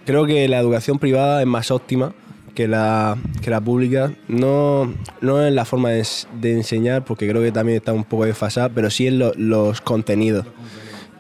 [0.04, 2.16] creo que la educación privada es más óptima
[2.56, 4.14] que la, que la pública.
[4.28, 8.04] No, no en la forma de, ens- de enseñar, porque creo que también está un
[8.04, 10.46] poco desfasada, pero sí en lo- los contenidos.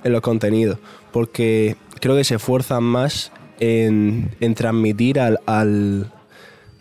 [0.03, 0.77] En los contenidos.
[1.11, 6.11] Porque creo que se esfuerzan más en, en transmitir al, al,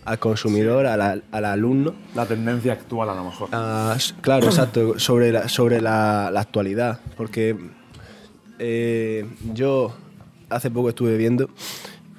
[0.05, 3.49] al consumidor, al, al- al alumno, La tendencia actual a lo mejor.
[3.53, 7.01] Ah, claro, exacto, sobre la, sobre la, la actualidad.
[7.17, 7.57] Porque
[8.59, 9.95] eh, yo
[10.49, 11.49] hace poco estuve viendo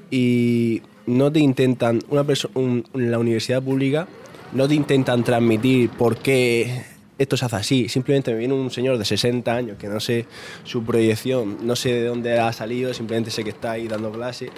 [0.10, 4.08] y no te intentan, una en la universidad pública,
[4.54, 6.84] no te intentan transmitir por qué
[7.18, 7.90] esto se hace así.
[7.90, 10.26] Simplemente me viene un señor de 60 años que no sé
[10.64, 14.50] su proyección, no sé de dónde ha salido, simplemente sé que está ahí dando clase,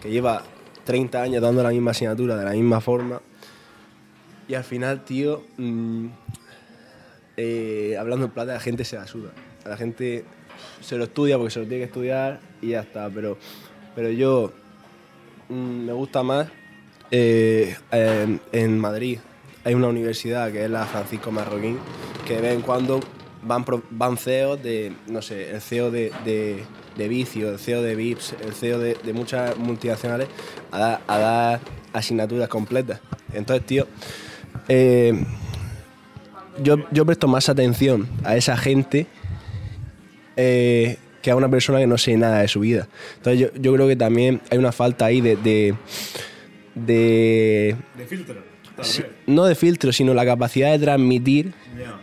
[0.00, 0.42] que lleva
[0.84, 3.20] 30 años dando la misma asignatura de la misma forma.
[4.48, 6.06] Y al final, tío, mm,
[7.36, 9.04] eh, hablando en plata, la gente se la.
[9.66, 10.24] La gente
[10.80, 13.10] se lo estudia porque se lo tiene que estudiar y ya está.
[13.10, 13.36] Pero,
[13.94, 14.52] pero yo
[15.48, 16.48] me gusta más
[17.10, 17.76] eh,
[18.52, 19.18] en, Madrid.
[19.64, 21.78] Hay una universidad que es la Francisco Marroquín,
[22.26, 23.00] que de vez en cuando
[23.42, 26.64] van, van CEOs de, no sé, el CEO de, de,
[26.96, 30.28] de Vicio, el CEO de Vips, el CEO de, de muchas multinacionales
[30.70, 31.60] a dar, a dar
[31.92, 33.00] asignaturas completas.
[33.32, 33.86] Entonces, tío,
[34.68, 35.12] eh,
[36.62, 39.06] yo, yo presto más atención a esa gente
[40.36, 42.88] eh, que a una persona que no sé nada de su vida.
[43.18, 45.36] Entonces yo, yo creo que también hay una falta ahí de...
[45.36, 45.74] de,
[46.74, 48.36] de- De filtro.
[49.26, 51.52] no de filtro, sino la capacidad de transmitir,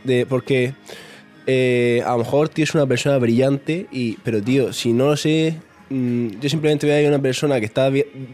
[0.03, 0.73] de, porque
[1.47, 5.17] eh, a lo mejor tío es una persona brillante, y, pero tío, si no lo
[5.17, 5.55] sé,
[5.89, 7.89] mm, yo simplemente veo a una persona que está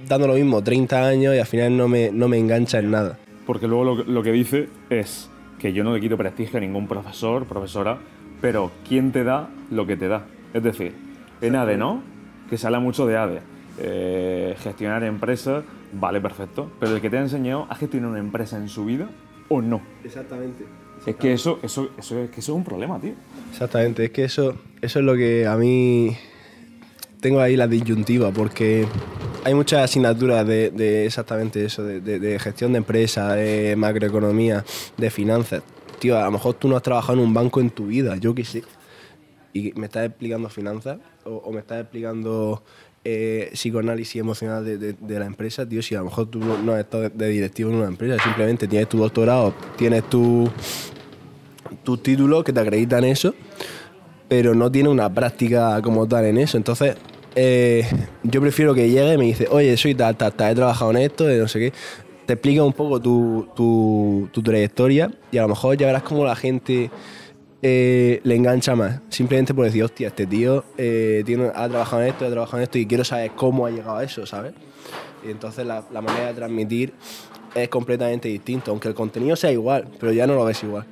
[0.07, 3.17] dando lo mismo 30 años y al final no me, no me engancha en nada.
[3.45, 6.87] Porque luego lo, lo que dice es que yo no le quito prestigio a ningún
[6.87, 7.99] profesor, profesora,
[8.41, 10.25] pero ¿quién te da lo que te da?
[10.53, 10.93] Es decir,
[11.41, 12.01] en ADE, ¿no?
[12.49, 13.41] Que se habla mucho de ADE.
[13.79, 16.71] Eh, gestionar empresas, vale, perfecto.
[16.79, 19.09] Pero el que te ha enseñado a gestionar una empresa en su vida
[19.49, 19.81] o no.
[20.03, 20.65] Exactamente.
[21.05, 23.13] Es que eso, eso, eso, es, que eso es un problema, tío.
[23.49, 26.15] Exactamente, es que eso, eso es lo que a mí
[27.19, 28.85] tengo ahí la disyuntiva, porque
[29.43, 34.63] hay muchas asignaturas de, de exactamente eso, de, de- de gestión de empresa, de macroeconomía,
[34.97, 35.63] de finanzas.
[35.99, 38.35] Tío, a lo mejor tú no has trabajado en un banco en tu vida, yo
[38.35, 38.63] qué sé.
[39.53, 42.63] Y me estás explicando finanzas o, me estás explicando
[43.03, 46.79] eh, psicoanálisis emocional de, la empresa, tío, si a lo mejor tú no, no has
[46.81, 50.49] estado de, directivo en una empresa, simplemente tienes tu doctorado, tienes tu,
[51.83, 53.33] tus títulos que te acreditan eso,
[54.27, 56.57] pero no tiene una práctica como tal en eso.
[56.57, 56.95] Entonces,
[57.35, 57.85] eh,
[58.23, 61.27] yo prefiero que llegue y me dice, oye, soy tal, tal, he trabajado en esto,
[61.27, 61.73] no sé qué.
[62.25, 66.23] Te explica un poco tu, tu- tu trayectoria y a lo mejor ya verás cómo
[66.23, 66.89] la gente
[67.61, 69.01] eh, le engancha más.
[69.09, 72.63] Simplemente por decir, hostia, este tío eh, tiene, ha trabajado en esto, ha trabajado en
[72.63, 74.53] esto y quiero saber cómo ha llegado a eso, ¿sabes?
[75.25, 76.93] Y entonces la, la manera de transmitir
[77.53, 80.85] es completamente distinta, aunque el contenido sea igual, pero ya no lo ves igual.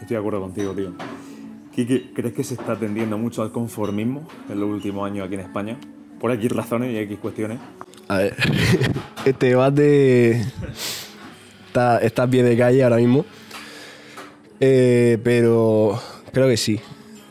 [0.00, 0.92] Estoy de acuerdo contigo, tío.
[1.74, 5.40] Kiki, ¿crees que se está tendiendo mucho al conformismo en los últimos años aquí en
[5.40, 5.78] España?
[6.20, 7.58] Por X razones y X cuestiones.
[8.08, 8.36] A ver,
[9.24, 10.42] este debate
[11.66, 13.24] está, está a pie de calle ahora mismo.
[14.64, 16.00] Eh, pero
[16.32, 16.78] creo que sí.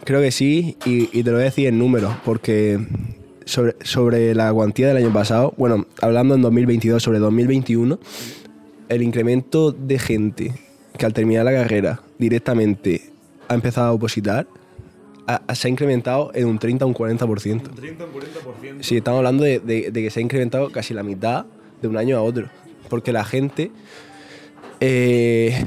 [0.03, 2.77] Creo que sí, y, y te lo voy a decir en números, porque
[3.45, 7.97] sobre, sobre la cuantía del año pasado, bueno, hablando en 2022, sobre 2021,
[8.89, 10.53] el incremento de gente
[10.97, 13.01] que al terminar la carrera directamente
[13.47, 14.47] ha empezado a opositar
[15.27, 17.61] ha- se ha incrementado en un 30 o un 40%.
[17.75, 18.81] 30 40%.
[18.81, 21.45] Sí, estamos hablando de, de- de que se ha incrementado casi la mitad
[21.81, 22.49] de un año a otro.
[22.89, 23.71] Porque la gente,
[24.81, 25.63] eh,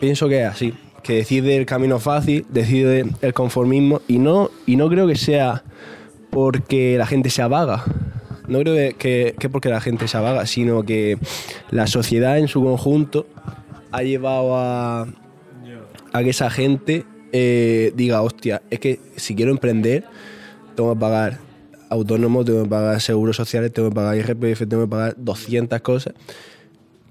[0.00, 4.76] pienso que es así, que decide el camino fácil, decide el conformismo y no, y
[4.76, 5.62] no creo que sea
[6.30, 7.84] porque la gente sea vaga.
[8.48, 11.18] No creo que, que, que porque la gente sea vaga, sino que
[11.70, 13.26] la sociedad en su conjunto
[13.92, 15.06] ha llevado a,
[16.12, 20.04] a que esa gente eh, diga, hostia, es que si quiero emprender,
[20.74, 21.38] tengo que pagar
[21.90, 26.14] autónomo, tengo que pagar seguros sociales, tengo que pagar IRPF, tengo que pagar 200 cosas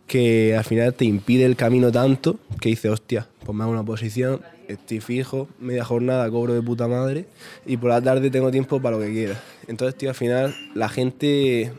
[0.08, 3.84] que al final te impide el camino tanto que dices, hostia, pues me hago una
[3.84, 7.26] posición estoy fijo, media jornada cobro de puta madre
[7.65, 9.41] y por la tarde tengo tiempo para lo que quiera.
[9.68, 11.72] Entonces, tío, al final la gente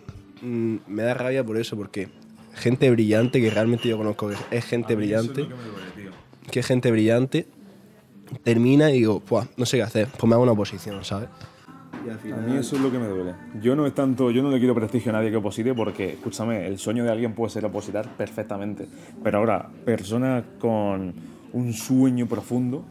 [0.42, 2.08] mm, me da rabia por eso, porque
[2.54, 5.46] gente brillante, que realmente yo conozco que es gente brillante,
[6.50, 7.46] que es gente brillante,
[8.42, 9.22] termina y digo,
[9.56, 11.28] no sé qué hacer, pues me hago una oposición, ¿sabes?
[12.06, 13.34] Y al A final- mí eso es lo que me duele.
[13.60, 16.66] Yo no es tanto, yo no le quiero prestigio a nadie que oposite porque, escúchame,
[16.66, 18.86] el sueño de alguien puede ser opositar perfectamente.
[19.22, 21.12] Pero ahora, personas con
[21.52, 22.84] un sueño profundo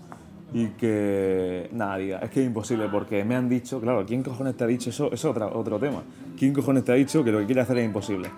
[0.54, 4.56] y que nada, diga, es que es imposible porque me han dicho, claro, ¿quién cojones
[4.56, 5.06] te ha dicho eso?
[5.08, 6.02] Eso es otra- otro tema.
[6.38, 8.30] ¿Quién cojones te ha dicho que lo que quiere hacer es imposible?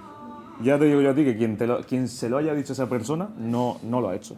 [0.63, 2.71] Ya te digo yo a ti que quien, te lo- quien se lo haya dicho
[2.71, 4.35] a esa persona no, no lo ha hecho.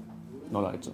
[0.52, 0.94] No lo ha hecho.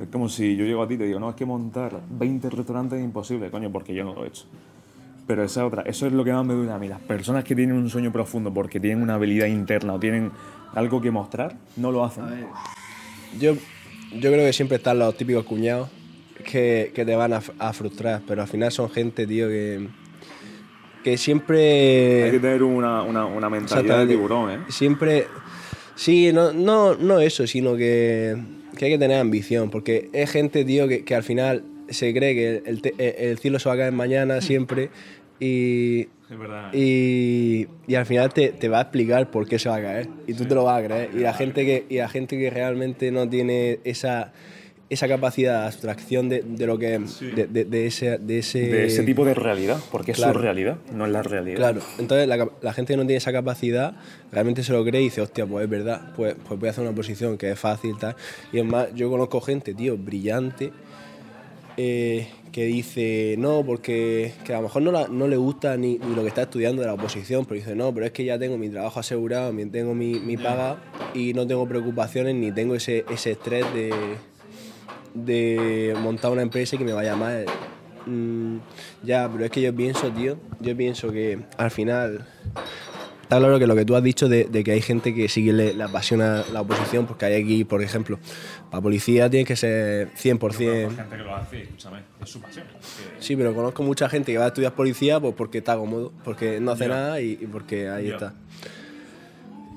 [0.00, 2.50] Es como si yo llego a ti y te digo, no, es que montar 20
[2.50, 4.44] restaurantes es imposible, coño, porque yo no lo he hecho.
[5.26, 6.88] Pero esa otra, eso es lo que más me duele a mí.
[6.88, 10.30] Las personas que tienen un sueño profundo porque tienen una habilidad interna o tienen
[10.74, 12.24] algo que mostrar, no lo hacen.
[13.40, 13.54] Yo,
[14.12, 15.88] yo creo que siempre están los típicos cuñados
[16.44, 19.88] que, que te van a, a frustrar, pero al final son gente, tío, que,
[21.02, 22.30] que Hay que siempre...
[22.30, 24.58] tener una, una, una mentalidad de tiburón, ¿eh?
[24.68, 25.26] Siempre...
[25.96, 28.36] Sí, no, no, no eso, sino que,
[28.76, 32.34] que hay que tener ambición, porque es gente, tío, que, que al final se cree
[32.34, 34.90] que el, el cielo se va a caer mañana siempre
[35.40, 36.70] y, verdad.
[36.72, 40.08] y, y al final te, te va a explicar por qué se va a caer.
[40.26, 41.10] Y tú te lo vas a creer.
[41.14, 44.32] Y la gente que y la gente que realmente no tiene esa
[44.88, 47.00] esa capacidad de abstracción de, de lo que
[47.34, 50.76] de, de- de ese de ese, de ese tipo de realidad, porque es su realidad,
[50.92, 51.56] no es la realidad.
[51.56, 51.80] claro.
[51.98, 53.96] Entonces la gente que no tiene esa capacidad
[54.30, 56.84] realmente se lo cree y dice hostia pues es verdad pues, pues voy a hacer
[56.84, 58.14] una posición que es fácil tal
[58.52, 60.70] y es más yo conozco gente tío brillante
[61.76, 65.98] eh, que dice no, porque que a lo mejor no, la- no le gusta ni,
[65.98, 68.38] ni lo que está estudiando de la oposición, pero dice no, pero es que ya
[68.38, 70.76] tengo mi trabajo asegurado, tengo mi, mi paga
[71.14, 74.18] y no tengo preocupaciones ni tengo ese, ese estrés de,
[75.14, 77.44] de montar una empresa y que me vaya mal.
[78.06, 78.58] Mm,
[79.02, 82.26] ya, pero es que yo pienso, tío, yo pienso que al final
[83.26, 85.44] Está claro que lo que tú has dicho de, de que hay gente que sí
[85.44, 88.20] que le, le apasiona la oposición, porque hay aquí, por ejemplo,
[88.70, 90.94] para policía tiene que ser 100%.
[90.94, 92.66] gente que lo hace, escúchame, es su pasión.
[93.18, 96.60] Sí, pero conozco mucha gente que va a estudiar policía pues porque está cómodo, porque
[96.60, 98.32] no hace nada y, y porque ahí está.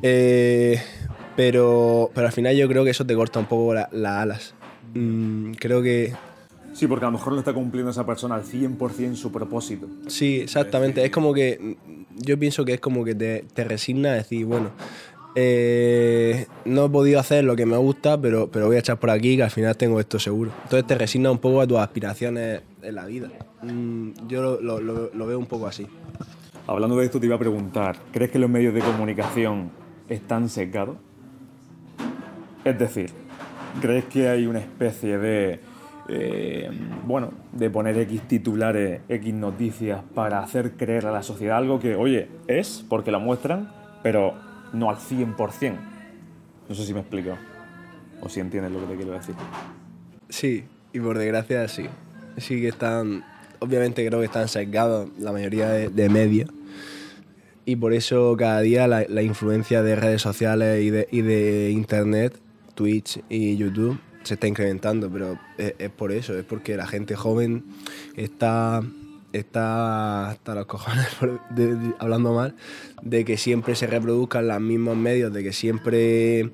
[0.04, 0.80] Eh,
[1.36, 4.54] pero, pero al final yo creo que eso te corta un poco la- las alas.
[4.94, 6.14] Mm, creo que
[6.74, 9.88] Sí, porque a lo mejor no está cumpliendo esa persona al 100% su propósito.
[10.08, 11.04] Sí, exactamente.
[11.04, 11.78] Es como que.
[12.20, 14.70] Yo pienso que es como que te, te resignas a decir, bueno,
[15.36, 19.10] eh, no he podido hacer lo que me gusta, pero, pero voy a echar por
[19.10, 20.52] aquí que al final tengo esto seguro.
[20.64, 23.30] Entonces te resignas un poco a tus aspiraciones en la vida.
[23.62, 25.88] Mm, yo lo, lo- lo- lo veo un poco así.
[26.68, 29.72] Hablando de esto, te iba a preguntar, ¿crees que los medios de comunicación
[30.10, 30.98] están sesgados?
[32.66, 33.10] Es decir,
[33.82, 35.60] ¿crees que hay una especie de,
[36.12, 36.69] eh,
[37.06, 41.95] bueno, de poner X titulares, X noticias para hacer creer a la sociedad algo que,
[41.95, 44.34] oye, es porque lo muestran, pero
[44.74, 45.76] no al 100%?
[46.67, 47.38] No sé si me explico.
[48.22, 49.36] O si entiendes lo que te quiero decir.
[50.30, 51.86] Sí, y por desgracia sí.
[52.38, 53.24] Sí que están,
[53.60, 56.50] obviamente creo que están sesgados la mayoría de, de medios.
[57.65, 62.39] Y por eso cada día la, la influencia de redes sociales y de internet,
[62.74, 65.10] Twitch y YouTube, se está incrementando.
[65.10, 67.66] Pero es, es por eso, es porque la gente joven
[68.16, 68.82] está,
[69.34, 71.08] está hasta los cojones,
[72.00, 72.56] hablando mal,
[73.02, 76.52] de que siempre se reproduzcan los mismos medios, de que siempre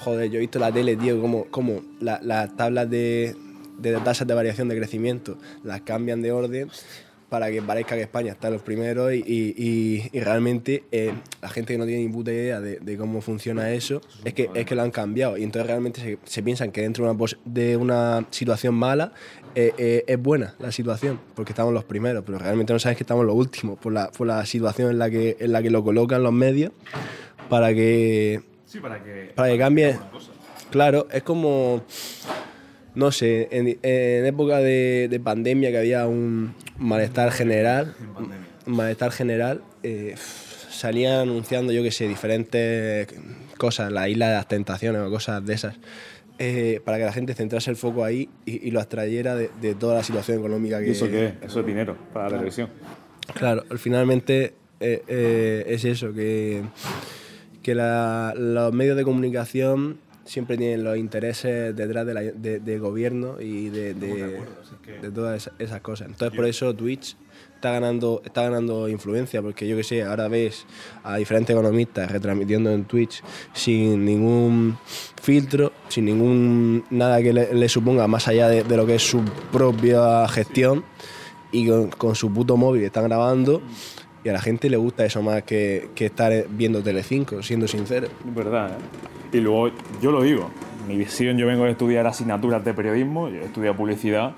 [0.00, 3.34] Joder, yo he visto la tele, tío, como, como la- las tablas de,
[3.78, 6.70] de tasas de variación de crecimiento las cambian de orden
[7.28, 11.12] para que parezca que España está en los primeros y, y- realmente eh,
[11.42, 14.48] la gente que no tiene ni puta idea de, de cómo funciona eso es que,
[14.54, 17.18] es que lo han cambiado y entonces realmente se, se piensan que dentro de una,
[17.18, 19.12] pos- de una situación mala
[19.54, 23.02] eh, eh, es buena la situación porque estamos los primeros, pero realmente no sabes que
[23.04, 25.84] estamos los últimos por la, por la situación en la, que, en la que lo
[25.84, 26.72] colocan los medios
[27.50, 29.32] para que Sí, para que...
[29.34, 29.98] para que cambie.
[30.70, 31.82] Claro, es como.
[32.98, 37.94] No sé, en, en época de, de pandemia que había un malestar general.
[38.66, 39.62] Malestar general.
[39.84, 40.14] eh,
[40.68, 43.06] salían anunciando, yo que sé, diferentes
[43.56, 45.76] cosas, la isla de las tentaciones o cosas de esas.
[46.40, 49.74] eh, para que la gente centrase el foco ahí y, y lo abstrayera de, de
[49.74, 50.88] toda la situación económica que.
[50.88, 51.32] ¿Y eso qué es?
[51.42, 52.68] Eso es dinero para la televisión.
[53.34, 56.62] Claro, finalmente eh, eh, es eso, que,
[57.62, 62.80] que la- los medios de comunicación siempre tienen los intereses detrás de la- de- del
[62.80, 64.40] gobierno y de, de-
[65.02, 66.08] de todas esa- esas cosas.
[66.08, 67.16] Entonces por eso Twitch
[67.54, 70.66] está ganando, está ganando influencia, porque yo que sé, ahora ves
[71.02, 73.22] a diferentes economistas retransmitiendo en Twitch
[73.54, 74.76] sin ningún
[75.22, 79.02] filtro, sin ningún nada que le, le suponga más allá de, de lo que es
[79.02, 80.84] su propia gestión
[81.50, 83.62] y con, con su puto móvil están grabando
[84.24, 88.08] y a la gente le gusta eso más que, que estar viendo Telecinco, siendo sincero.
[88.28, 89.17] Es verdad, ¿eh?
[89.32, 89.70] Y luego,
[90.00, 90.50] yo lo digo,
[90.86, 94.32] mi visión, yo vengo a estudiar asignaturas de periodismo, yo estudiado publicidad,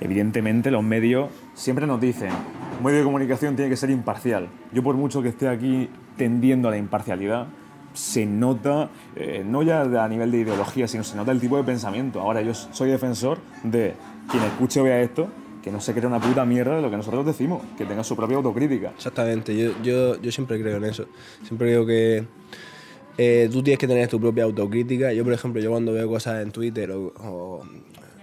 [0.00, 2.30] evidentemente los medios siempre nos dicen,
[2.78, 4.48] un medio de comunicación tiene que ser imparcial.
[4.72, 7.48] Yo por mucho que esté aquí tendiendo a la imparcialidad,
[7.92, 11.64] se nota, eh, no ya a nivel de ideología, sino se nota el tipo de
[11.64, 12.20] pensamiento.
[12.20, 13.94] Ahora yo soy defensor de
[14.30, 15.28] quien escuche o vea esto,
[15.62, 18.16] que no se crea una puta mierda de lo que nosotros decimos, que tenga su
[18.16, 18.92] propia autocrítica.
[18.96, 21.06] Exactamente, yo, yo, yo siempre creo en eso.
[21.42, 22.24] Siempre creo que
[23.22, 25.12] eh, tú tienes que tener tu propia autocrítica.
[25.12, 27.62] Yo, por ejemplo, yo cuando veo cosas en Twitter o, o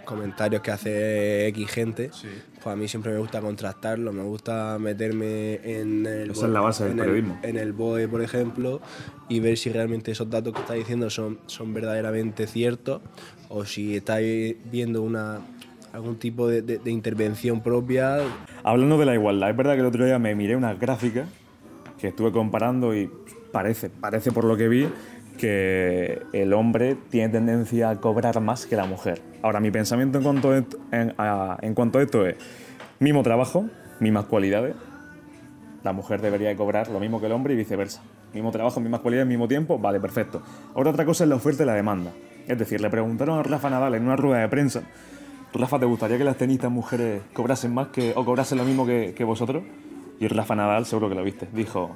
[0.05, 2.09] comentarios que hace X gente,
[2.55, 6.61] pues a mí siempre me gusta contrastarlo, me gusta meterme en el, Esa es la
[6.61, 7.39] base del el- periodismo.
[7.43, 8.81] en el BOE, por ejemplo,
[9.29, 13.01] y ver si realmente esos datos que está diciendo son, son verdaderamente ciertos
[13.49, 15.39] o si estáis viendo una,
[15.93, 18.19] algún tipo de, de- de intervención propia.
[18.63, 21.27] Hablando de la igualdad, es verdad que el otro día me miré una gráfica
[21.99, 23.09] que estuve comparando y
[23.51, 24.87] parece, parece por lo que vi
[25.37, 29.21] que el hombre tiene tendencia a cobrar más que la mujer.
[29.43, 32.35] Ahora, mi pensamiento en cuanto a en, cuanto a esto es
[32.99, 33.65] mismo trabajo,
[33.99, 34.75] mismas cualidades.
[35.83, 38.01] La mujer debería de cobrar lo mismo que el hombre y viceversa.
[38.33, 40.41] Mismo trabajo, mismas cualidades, mismo tiempo, vale, perfecto.
[40.75, 42.11] Ahora otra cosa es la oferta y la demanda.
[42.47, 44.81] Es decir, le preguntaron a Rafa Nadal en una rueda de prensa
[45.53, 49.13] Rafa, ¿te gustaría que las tenistas mujeres cobrasen más que, o cobrasen lo mismo que,
[49.15, 49.63] que vosotros?
[50.19, 51.95] Y Rafa Nadal, seguro que lo viste, dijo,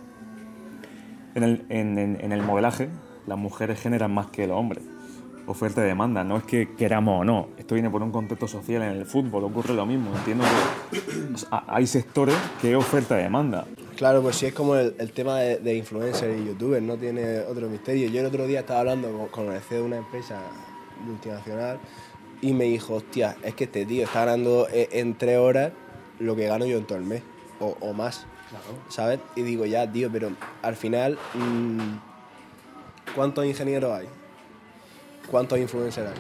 [1.36, 2.90] en el, en, el modelaje
[3.28, 4.84] las mujeres generan más que los hombres.
[5.48, 8.84] Oferta y demanda, no es que queramos o no, esto viene por un contexto social,
[8.84, 10.46] en el fútbol ocurre lo mismo, entiendo
[10.92, 11.00] que
[11.68, 13.66] hay sectores que es oferta y demanda.
[13.98, 18.08] Claro, pues sí es como el, tema de, influencers y youtubers, no tiene otro misterio.
[18.10, 20.40] Yo el otro día estaba hablando con, con el CEO de una empresa
[21.06, 21.80] multinacional
[22.42, 25.72] y me dijo, hostia, es que este tío está ganando eh, en tres horas
[26.20, 27.24] lo que gano yo en todo el mes,
[27.60, 28.28] o más,
[28.90, 29.20] ¿sabes?
[29.36, 30.32] Y digo, ya, tío, pero
[30.62, 34.08] al final, mm, ¿cuántos ingenieros hay?
[35.30, 36.18] ¿Cuántos influencers hay?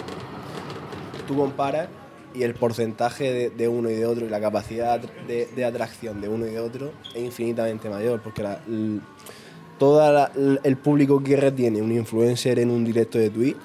[1.28, 1.90] Tú comparas
[2.34, 6.48] y el porcentaje de, uno y de otro y la capacidad de, atracción de uno
[6.48, 8.48] y de otro es infinitamente mayor, porque
[9.78, 10.30] todo
[10.64, 13.58] el público que retiene un influencer en un directo de Twitch,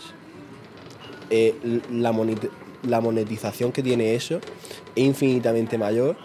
[1.31, 1.55] eh,
[1.93, 4.41] la monetización que tiene eso
[4.95, 6.17] es infinitamente mayor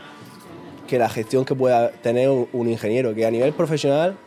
[0.91, 4.17] que la gestión que pueda tener un, ingeniero, que a nivel profesional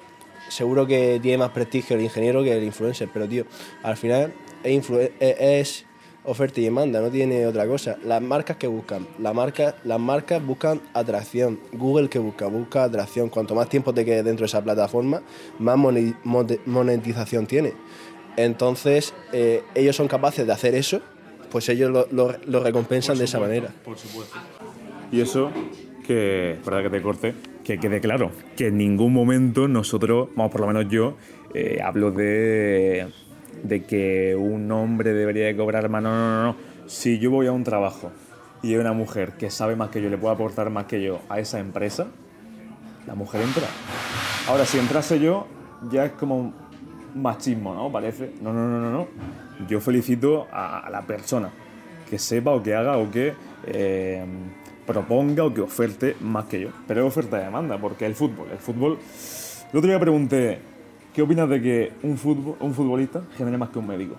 [0.48, 3.44] seguro que tiene más prestigio el ingeniero que el influencer, pero tío,
[3.82, 5.84] al final es, influ- es-
[6.24, 7.98] oferta y demanda, no tiene otra cosa.
[8.02, 11.60] Las marcas que buscan, la marca, las marcas buscan atracción.
[11.74, 13.28] Google que busca, busca atracción.
[13.28, 15.20] Cuanto más tiempo te quedes dentro de esa plataforma,
[15.58, 15.76] más
[16.64, 17.74] monetización tiene.
[18.38, 21.02] Entonces, eh, ellos son capaces de hacer eso,
[21.50, 23.68] pues ellos lo, lo- lo recompensan de esa manera.
[23.84, 24.34] Por supuesto.
[25.12, 25.50] Y eso,
[26.06, 27.34] que, verdad que te corte,
[27.64, 31.16] que quede claro, que en ningún momento nosotros, vamos, por lo menos yo,
[31.54, 33.08] eh, hablo de,
[33.62, 36.02] de que un hombre debería de cobrar más.
[36.02, 36.56] No, no, no, no.
[36.86, 38.12] Si yo voy a un trabajo
[38.62, 41.20] y hay una mujer que sabe más que yo, le puede aportar más que yo
[41.28, 42.06] a esa empresa,
[43.06, 43.64] la mujer entra.
[44.48, 45.46] Ahora, si entrase yo,
[45.90, 46.52] ya es como
[47.14, 47.90] machismo, ¿no?
[47.90, 48.32] Parece.
[48.42, 49.08] No, no, no, no, no.
[49.68, 51.50] Yo felicito a, a la persona
[52.08, 53.32] que sepa o que haga o que
[53.66, 54.24] eh,
[54.86, 56.68] proponga o que oferte más que yo.
[56.86, 58.98] Pero es oferta y demanda, porque el fútbol, el fútbol.
[59.72, 60.58] El otro día pregunté,
[61.14, 64.16] ¿qué opinas de que un, fútbol, un futbolista genere más que un médico?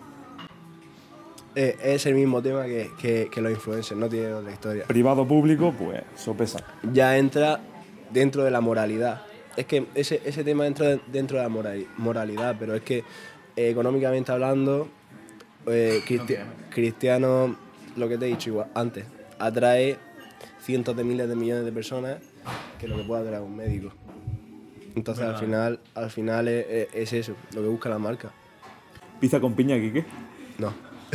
[1.56, 4.84] Eh, es el mismo tema que, que- que los influencers, no tiene otra historia.
[4.86, 6.60] Privado o público, pues eso pesa.
[6.92, 7.62] ya entra
[8.12, 9.22] dentro de la moralidad.
[9.56, 12.98] Es que ese, ese tema entra de- dentro de la morali- moralidad, pero es que
[13.56, 14.90] eh, económicamente hablando,
[15.68, 16.38] eh, Cristi-
[16.72, 17.56] Cristiano,
[17.96, 19.06] lo que te he dicho igual antes,
[19.40, 19.98] atrae
[20.66, 22.18] cientos de miles de millones de personas
[22.80, 23.94] que lo que puede atraer un médico.
[24.96, 28.32] Entonces al final, al final es eso, lo que busca la marca.
[29.20, 30.06] ¿Pizza con piña, Quique?
[30.58, 30.74] No.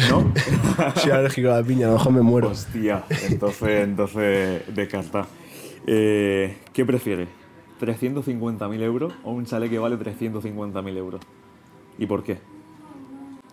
[0.08, 0.32] ¿No?
[0.96, 2.48] Soy alérgico a la piña, a lo mejor me muero.
[2.48, 5.26] Hostia, entonces, entonces descarta.
[5.86, 7.28] Eh, ¿Qué prefieres?
[7.80, 11.20] ¿350.000 euros o un chalet que vale 350.000 euros?
[11.98, 12.38] ¿Y por qué?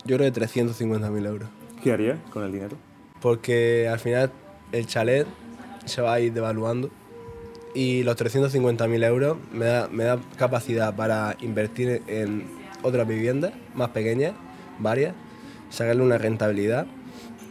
[0.06, 1.50] Yo creo que 350.000 euros.
[1.82, 2.78] ¿Qué harías con el dinero?
[3.22, 4.32] porque al final
[4.72, 5.28] el chalet
[5.88, 6.90] se va a ir devaluando.
[7.74, 12.46] Y los 350.000 euros me da, me da capacidad para invertir en
[12.82, 14.34] otras viviendas más pequeñas,
[14.80, 15.14] varias,
[15.70, 16.88] sacarle una rentabilidad.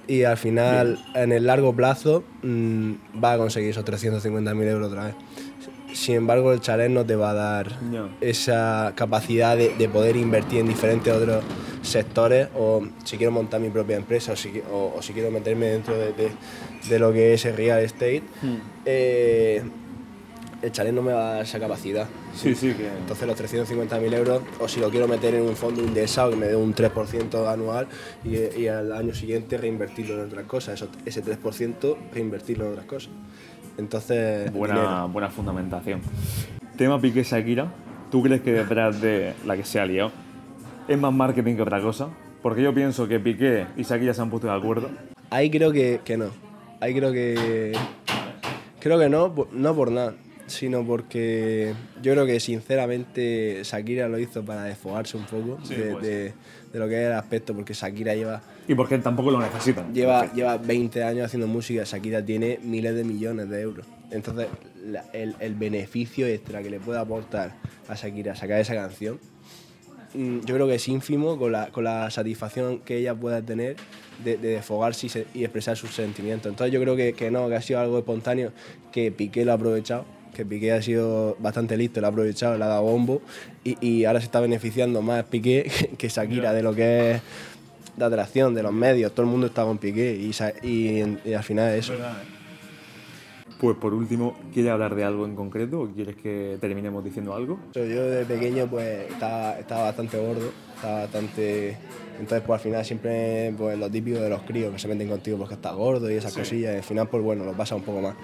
[0.08, 5.06] Y al final, en el largo plazo, mm, va a conseguir esos 350.000 euros otra
[5.06, 5.14] vez.
[5.92, 7.72] Sin embargo, el chalet no te va a dar
[8.20, 11.42] esa capacidad de, de poder invertir en diferentes otros
[11.86, 15.66] sectores o si quiero montar mi propia empresa o si, o- o si quiero meterme
[15.66, 16.30] dentro de, de-
[16.88, 18.22] de lo que es el real estate,
[18.84, 19.62] eh,
[20.62, 22.06] el chalet no me va a dar esa capacidad.
[22.34, 22.86] Sí, sí, que.
[22.88, 26.46] Entonces los 350.000 euros, o si lo quiero meter en un fondo indexado que me
[26.46, 27.86] dé un 3% anual
[28.24, 32.86] y, y al año siguiente reinvertirlo en otras cosas, Eso- ese 3% reinvertirlo en otras
[32.86, 33.10] cosas.
[33.78, 36.00] Entonces, Buena, buena fundamentación.
[36.78, 37.70] Tema Piqué Shakira.
[38.10, 40.12] ¿Tú crees que detrás de la que se ha liado
[40.88, 42.08] es más marketing que otra cosa?
[42.42, 44.90] Porque yo pienso que Piqué y Shakira se han puesto de acuerdo.
[45.30, 46.26] Ahí creo que, que no.
[46.80, 47.72] Ahí creo que.
[48.80, 50.14] Creo que no, no por nada,
[50.46, 55.94] sino porque yo creo que sinceramente Shakira lo hizo para desfogarse un poco Sí, de,
[55.96, 56.34] de-
[56.72, 59.92] de lo que es el aspecto, porque Shakira lleva Y porque tampoco lo necesitan.
[59.94, 63.86] Lleva, lleva 20 años haciendo música, Shakira tiene miles de millones de euros.
[64.12, 64.46] Entonces,
[64.84, 67.54] la- el, el beneficio extra que le puede aportar
[67.88, 69.18] a Shakira sacar esa canción,
[70.14, 73.76] yo creo que es ínfimo con la, con la satisfacción que ella pueda tener
[74.24, 76.50] de, de desfogarse y, se- y expresar sus sentimientos.
[76.50, 78.52] Entonces, yo creo que, que no, que ha sido algo espontáneo,
[78.92, 80.04] que Piqué lo ha aprovechado,
[80.34, 83.22] que Piqué ha sido bastante listo, lo ha aprovechado, le ha dado bombo
[83.64, 87.22] y, y ahora se está beneficiando más Piqué que- Shakira de lo que es
[87.96, 90.30] de atracción de los medios, todo el mundo está con Piqué y,
[90.66, 91.94] y, y al final eso.
[93.60, 97.58] Pues por último, ¿quieres hablar de algo en concreto o quieres que terminemos diciendo algo?
[97.72, 101.76] Yo de pequeño pues estaba, estaba bastante gordo, estaba bastante...
[102.18, 105.38] Entonces pues al final siempre pues lo típico de los críos que se meten contigo
[105.38, 108.00] porque estás gordo y esas cosillas y al final pues bueno, lo pasa un poco
[108.00, 108.14] más.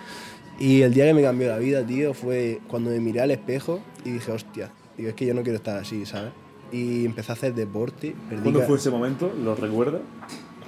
[0.58, 3.80] Y el día que me cambió la vida, tío, fue cuando me miré al espejo
[4.04, 6.32] y dije, hostia, digo, es que yo no quiero estar así, ¿sabes?
[6.70, 8.14] Y empecé a hacer deporte.
[8.28, 9.32] perdí ¿Cuándo fue ese momento?
[9.42, 10.02] ¿Lo recuerdas?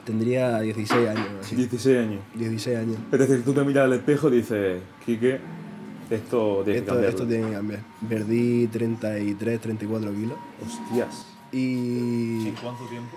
[0.04, 1.56] Tendría 16 años, así.
[1.56, 2.20] 16 años.
[2.34, 2.96] 16 años.
[3.10, 5.38] Es decir, tú te miras al espejo y dices, Quique,
[6.10, 7.08] esto tiene que Esto, cambiarlo.
[7.08, 7.80] esto tiene que cambiar.
[8.08, 10.38] Perdí 33, 34 kilos.
[10.64, 11.26] Hostias.
[11.52, 13.16] Y cuánto tiempo?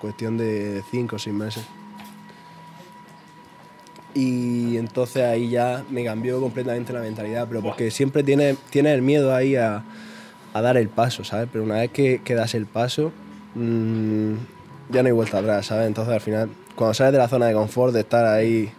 [0.00, 1.64] cuestión de 5 o 6 meses.
[4.14, 9.02] Y entonces ahí ya me cambió completamente la mentalidad, pero porque siempre tienes tiene el
[9.02, 9.84] miedo ahí a,
[10.54, 11.48] a dar el paso, ¿sabes?
[11.52, 13.12] Pero una vez que, que das el paso,
[13.54, 14.32] mm,
[14.90, 15.86] ya no hay vuelta atrás, ¿sabes?
[15.86, 18.70] Entonces al final, cuando sales de la zona de confort, de estar ahí,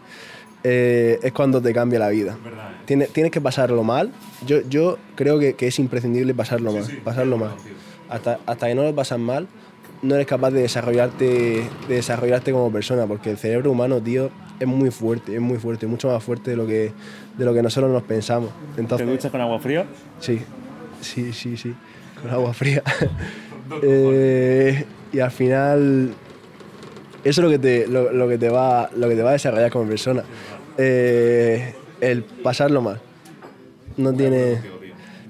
[0.64, 2.38] eh, es cuando te cambia la vida.
[2.86, 4.12] Tienes, tienes que pasarlo mal.
[4.46, 6.84] Yo, yo creo que, que es imprescindible pasarlo mal.
[7.04, 7.52] pasarlo mal.
[8.10, 9.48] Hasta, hasta que no lo pasas mal,
[10.02, 14.68] no eres capaz de desarrollarte, de desarrollarte como persona, porque el cerebro humano, tío, es
[14.68, 16.92] muy fuerte, es muy fuerte, mucho más fuerte de lo que,
[17.38, 18.50] de lo que nosotros nos pensamos.
[18.76, 19.86] ¿Te Entonces, duchas con agua fría?
[20.20, 20.42] Sí,
[21.02, 21.76] sí, sí, sí,
[22.22, 22.84] con agua fría.
[23.84, 26.14] Eh, y al final,
[27.24, 29.34] eso es lo que te, lo, lo que te, va, lo que te va a
[29.34, 30.24] desarrollar como persona.
[30.78, 33.00] Eh, el pasarlo mal.
[33.98, 34.56] No tiene,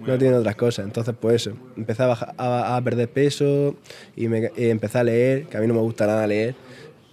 [0.06, 0.86] no tiene otras cosas.
[0.86, 3.76] Entonces, pues eso, empecé a, bajar- a, a perder peso
[4.16, 6.54] y, me, y empecé a leer, que a mí no me gusta nada leer,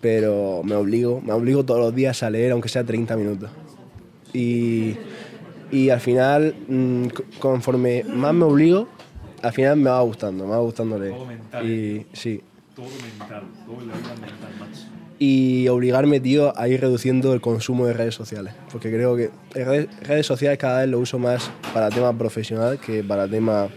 [0.01, 3.51] pero me obligo, me obligo todos los días a leer, aunque sea 30 minutos.
[4.35, 4.97] Y,
[5.71, 7.07] y al final, mm,
[7.39, 8.87] conforme más me obligo,
[9.43, 11.15] al final me va gustando, me va gustando leer.
[11.65, 12.43] Y sí.
[12.77, 14.83] Todo mental, todo la vida mental, macho.
[15.19, 18.53] Y obligarme, tío, a ir reduciendo el consumo de redes sociales.
[18.71, 23.03] Porque creo que redes, redes sociales cada vez lo uso más para tema profesional que
[23.03, 23.69] para tema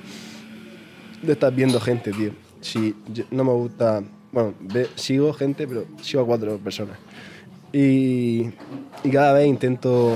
[1.21, 2.31] de estar viendo gente, tío.
[2.59, 2.93] Si
[3.31, 4.03] no me gusta.
[4.33, 6.97] Bueno, ve- sigo gente, pero sigo a cuatro personas.
[7.71, 8.49] Y,
[9.03, 10.15] y cada vez intento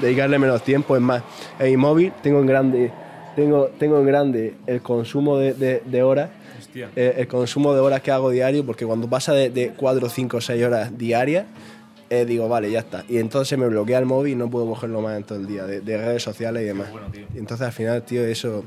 [0.00, 0.96] dedicarle menos tiempo.
[0.96, 1.22] Es más,
[1.60, 2.90] en mi móvil tengo en grande,
[3.36, 6.30] tengo, tengo en grande el consumo de, de- de horas.
[6.74, 10.40] Eh, el consumo de horas que hago diario, porque cuando pasa de, de 4, 5,
[10.40, 11.46] 6 horas diarias,
[12.10, 13.04] eh, digo, vale, ya está.
[13.08, 15.64] Y entonces me bloquea el móvil y no puedo cogerlo más en todo el día,
[15.66, 16.90] de, de redes sociales y demás.
[16.90, 17.26] bueno, tío.
[17.34, 18.64] y entonces al final, tío, eso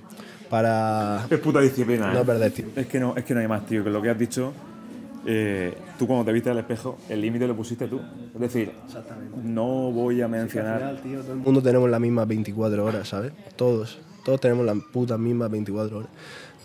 [0.49, 2.26] para Es puta disciplina, no ¿eh?
[2.26, 2.80] perder tiempo.
[2.80, 4.53] Es que no, es que no hay más, tío, que lo que has dicho,
[5.26, 7.99] eh, tú cuando te viste al espejo, el límite lo pusiste tú.
[8.34, 8.72] Es decir,
[9.43, 10.99] no voy a mencionar...
[11.01, 13.34] tío, todo el mundo tenemos las mismas 24 horas, ¿sabes?
[13.55, 13.99] Todos.
[14.24, 16.10] Todos tenemos las putas mismas 24 horas.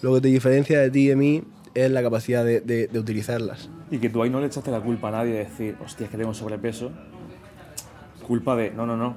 [0.02, 1.42] Lo que te diferencia de ti y de mí
[1.74, 3.70] es la capacidad de, de- de utilizarlas.
[3.90, 6.10] Y que tú ahí no le echaste la culpa a nadie de decir, hostia, es
[6.10, 6.90] que tengo sobrepeso.
[8.26, 9.14] Culpa de, no, no, no.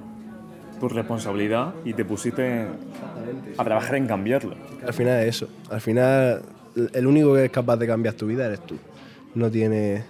[0.80, 2.66] Tu responsabilidad y te pusiste
[3.56, 4.54] a trabajar en cambiarlo.
[4.86, 5.48] Al final es eso.
[5.70, 6.42] Al final,
[6.92, 8.76] el único que es capaz de cambiar tu vida eres tú.
[9.34, 10.04] No tiene,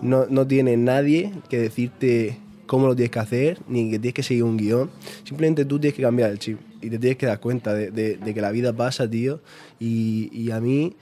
[0.00, 2.38] no, no tiene nadie que decirte
[2.68, 4.90] cómo lo tienes que hacer, ni que tienes que seguir un guion.
[5.24, 8.40] Simplemente tú tienes que cambiar el chip y te tienes que dar cuenta de, que
[8.40, 9.40] la vida pasa, tío.
[9.80, 10.94] Y, a mí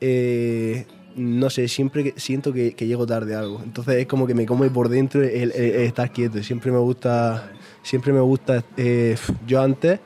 [0.00, 3.60] eh, no sé, siempre siento que, llego tarde a algo.
[3.62, 6.42] Entonces es como que me come por dentro el, estar quieto.
[6.42, 7.52] Siempre me gusta,
[7.82, 8.64] siempre me gusta.
[8.76, 10.00] eh, yo antes,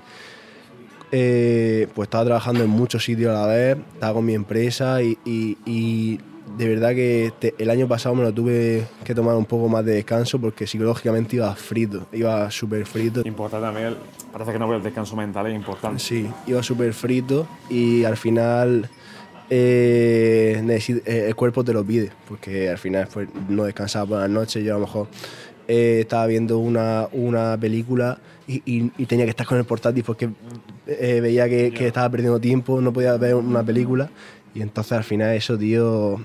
[1.13, 5.17] eh, pues estaba trabajando en muchos sitios a la vez, estaba con mi empresa y-
[5.25, 6.19] y
[6.57, 9.85] de verdad que este- el año pasado me lo tuve que tomar un poco más
[9.85, 13.23] de descanso porque psicológicamente iba frito, iba súper frito.
[13.25, 13.95] Importante también,
[14.33, 15.99] parece que no, pero el descanso mental es importante.
[15.99, 18.89] Sí, iba súper frito y al final
[19.51, 20.63] eh,
[21.05, 24.65] eh, el cuerpo te lo pide, porque al final pues, no descansaba por las noches,
[24.65, 25.09] yo a lo mejor
[25.69, 30.05] eh, estaba viendo una, una película y, y- y tenía que estar con el portátil
[30.05, 30.31] porque
[30.87, 34.09] eh, veía que, que estaba perdiendo tiempo, no podía ver una película
[34.55, 36.19] y entonces al final eso, tío,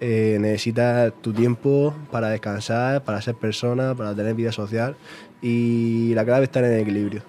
[0.00, 4.96] eh, necesitas tu tiempo para descansar, para ser persona, para tener vida social
[5.42, 7.22] y la clave está en el equilibrio,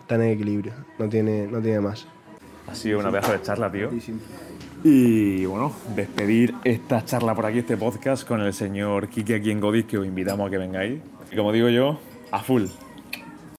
[0.00, 2.06] está en el equilibrio, no tiene, no tiene más.
[2.66, 3.90] Ha sido una pedazo de charla, tío.
[4.82, 9.60] Y bueno, despedir esta charla por aquí, este podcast, con el señor Kike aquí en
[9.60, 11.00] Godis, que os invitamos a que vengáis.
[11.30, 11.98] Y como digo yo,
[12.30, 12.64] a full.